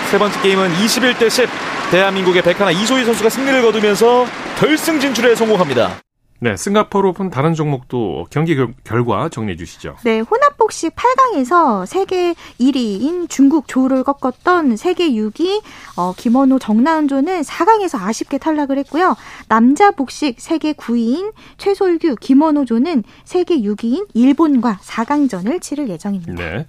세 0.09 0.17
번째 0.17 0.41
게임은 0.41 0.73
21대 0.75 1.29
10. 1.29 1.49
대한민국의 1.91 2.41
백하나 2.41 2.71
이소희 2.71 3.05
선수가 3.05 3.29
승리를 3.29 3.61
거두면서 3.61 4.25
결승 4.57 4.99
진출에 4.99 5.35
성공합니다. 5.35 6.08
네, 6.41 6.55
싱가포르 6.55 7.09
오픈 7.09 7.29
다른 7.29 7.53
종목도 7.53 8.27
경기 8.29 8.55
결, 8.55 8.73
결과 8.85 9.27
정리해 9.27 9.57
주시죠. 9.57 9.97
네, 10.03 10.21
혼합복식 10.21 10.95
8강에서 10.95 11.85
세계 11.85 12.33
1위인 12.59 13.29
중국 13.29 13.67
조를 13.67 14.03
꺾었던 14.03 14.77
세계 14.77 15.09
6위 15.11 15.61
어, 15.97 16.13
김원호 16.15 16.57
정나은 16.57 17.10
조는 17.10 17.41
4강에서 17.41 18.01
아쉽게 18.01 18.37
탈락을 18.37 18.77
했고요. 18.77 19.17
남자 19.49 19.91
복식 19.91 20.39
세계 20.39 20.71
9위인 20.71 21.33
최솔규 21.57 22.15
김원호 22.21 22.63
조는 22.63 23.03
세계 23.25 23.57
6위인 23.57 24.07
일본과 24.13 24.79
4강전을 24.81 25.61
치를 25.61 25.89
예정입니다. 25.89 26.33
네. 26.35 26.65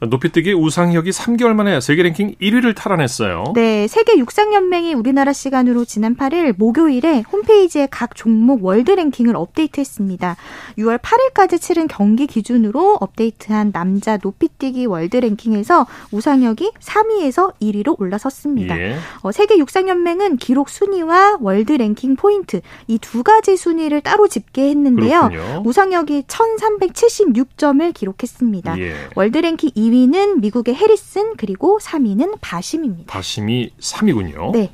높이뛰기 0.00 0.52
우상혁이 0.52 1.10
3개월 1.10 1.54
만에 1.54 1.80
세계 1.80 2.04
랭킹 2.04 2.36
1위를 2.40 2.74
탈환했어요. 2.76 3.52
네, 3.56 3.88
세계 3.88 4.16
육상연맹이 4.18 4.94
우리나라 4.94 5.32
시간으로 5.32 5.84
지난 5.84 6.16
8일 6.16 6.54
목요일에 6.56 7.22
홈페이지에 7.32 7.88
각 7.90 8.14
종목 8.14 8.64
월드 8.64 8.92
랭킹을 8.92 9.34
업데이트했습니다. 9.34 10.36
6월 10.78 11.00
8일까지 11.00 11.60
치른 11.60 11.88
경기 11.88 12.28
기준으로 12.28 12.98
업데이트한 13.00 13.72
남자 13.72 14.18
높이뛰기 14.22 14.86
월드 14.86 15.16
랭킹에서 15.16 15.86
우상혁이 16.12 16.72
3위에서 16.78 17.54
1위로 17.60 17.98
올라섰습니다. 18.00 18.78
예. 18.78 18.96
어, 19.22 19.32
세계 19.32 19.58
육상연맹은 19.58 20.36
기록 20.36 20.68
순위와 20.68 21.38
월드 21.40 21.72
랭킹 21.72 22.14
포인트 22.16 22.60
이 22.86 22.98
두 23.00 23.22
가지 23.22 23.56
순위를 23.56 24.02
따로 24.02 24.28
집계했는데요. 24.28 25.28
그렇군요. 25.30 25.62
우상혁이 25.64 26.24
1376점을 26.24 27.94
기록했습니다. 27.94 28.78
예. 28.80 28.94
월드 29.14 29.38
랭킹 29.38 29.70
2 29.74 29.87
위는 29.90 30.40
미국의 30.40 30.74
해리슨 30.74 31.36
그리고 31.36 31.78
3위는 31.80 32.38
바심입니다. 32.40 33.12
바심이 33.12 33.72
3위군요. 33.80 34.52
네. 34.52 34.70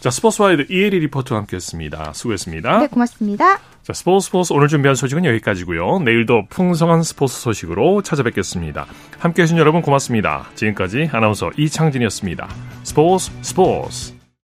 자, 0.00 0.10
스포츠와이드 0.10 0.66
이혜리 0.70 1.00
리포터와 1.00 1.40
함께했습니다. 1.40 2.12
수고했습니다. 2.12 2.78
네, 2.78 2.86
고맙습니다. 2.86 3.58
자, 3.82 3.92
스포츠 3.92 4.26
스포츠 4.26 4.52
오늘 4.52 4.68
준비한 4.68 4.94
소식은 4.94 5.24
여기까지고요. 5.24 6.00
내일도 6.00 6.46
풍성한 6.48 7.02
스포츠 7.02 7.40
소식으로 7.40 8.02
찾아뵙겠습니다. 8.02 8.86
함께해 9.18 9.46
주신 9.46 9.58
여러분 9.58 9.82
고맙습니다. 9.82 10.48
지금까지 10.54 11.08
아나운서 11.12 11.50
이창진이었습니다. 11.56 12.48
스포츠 12.82 13.30
스포츠 13.42 14.15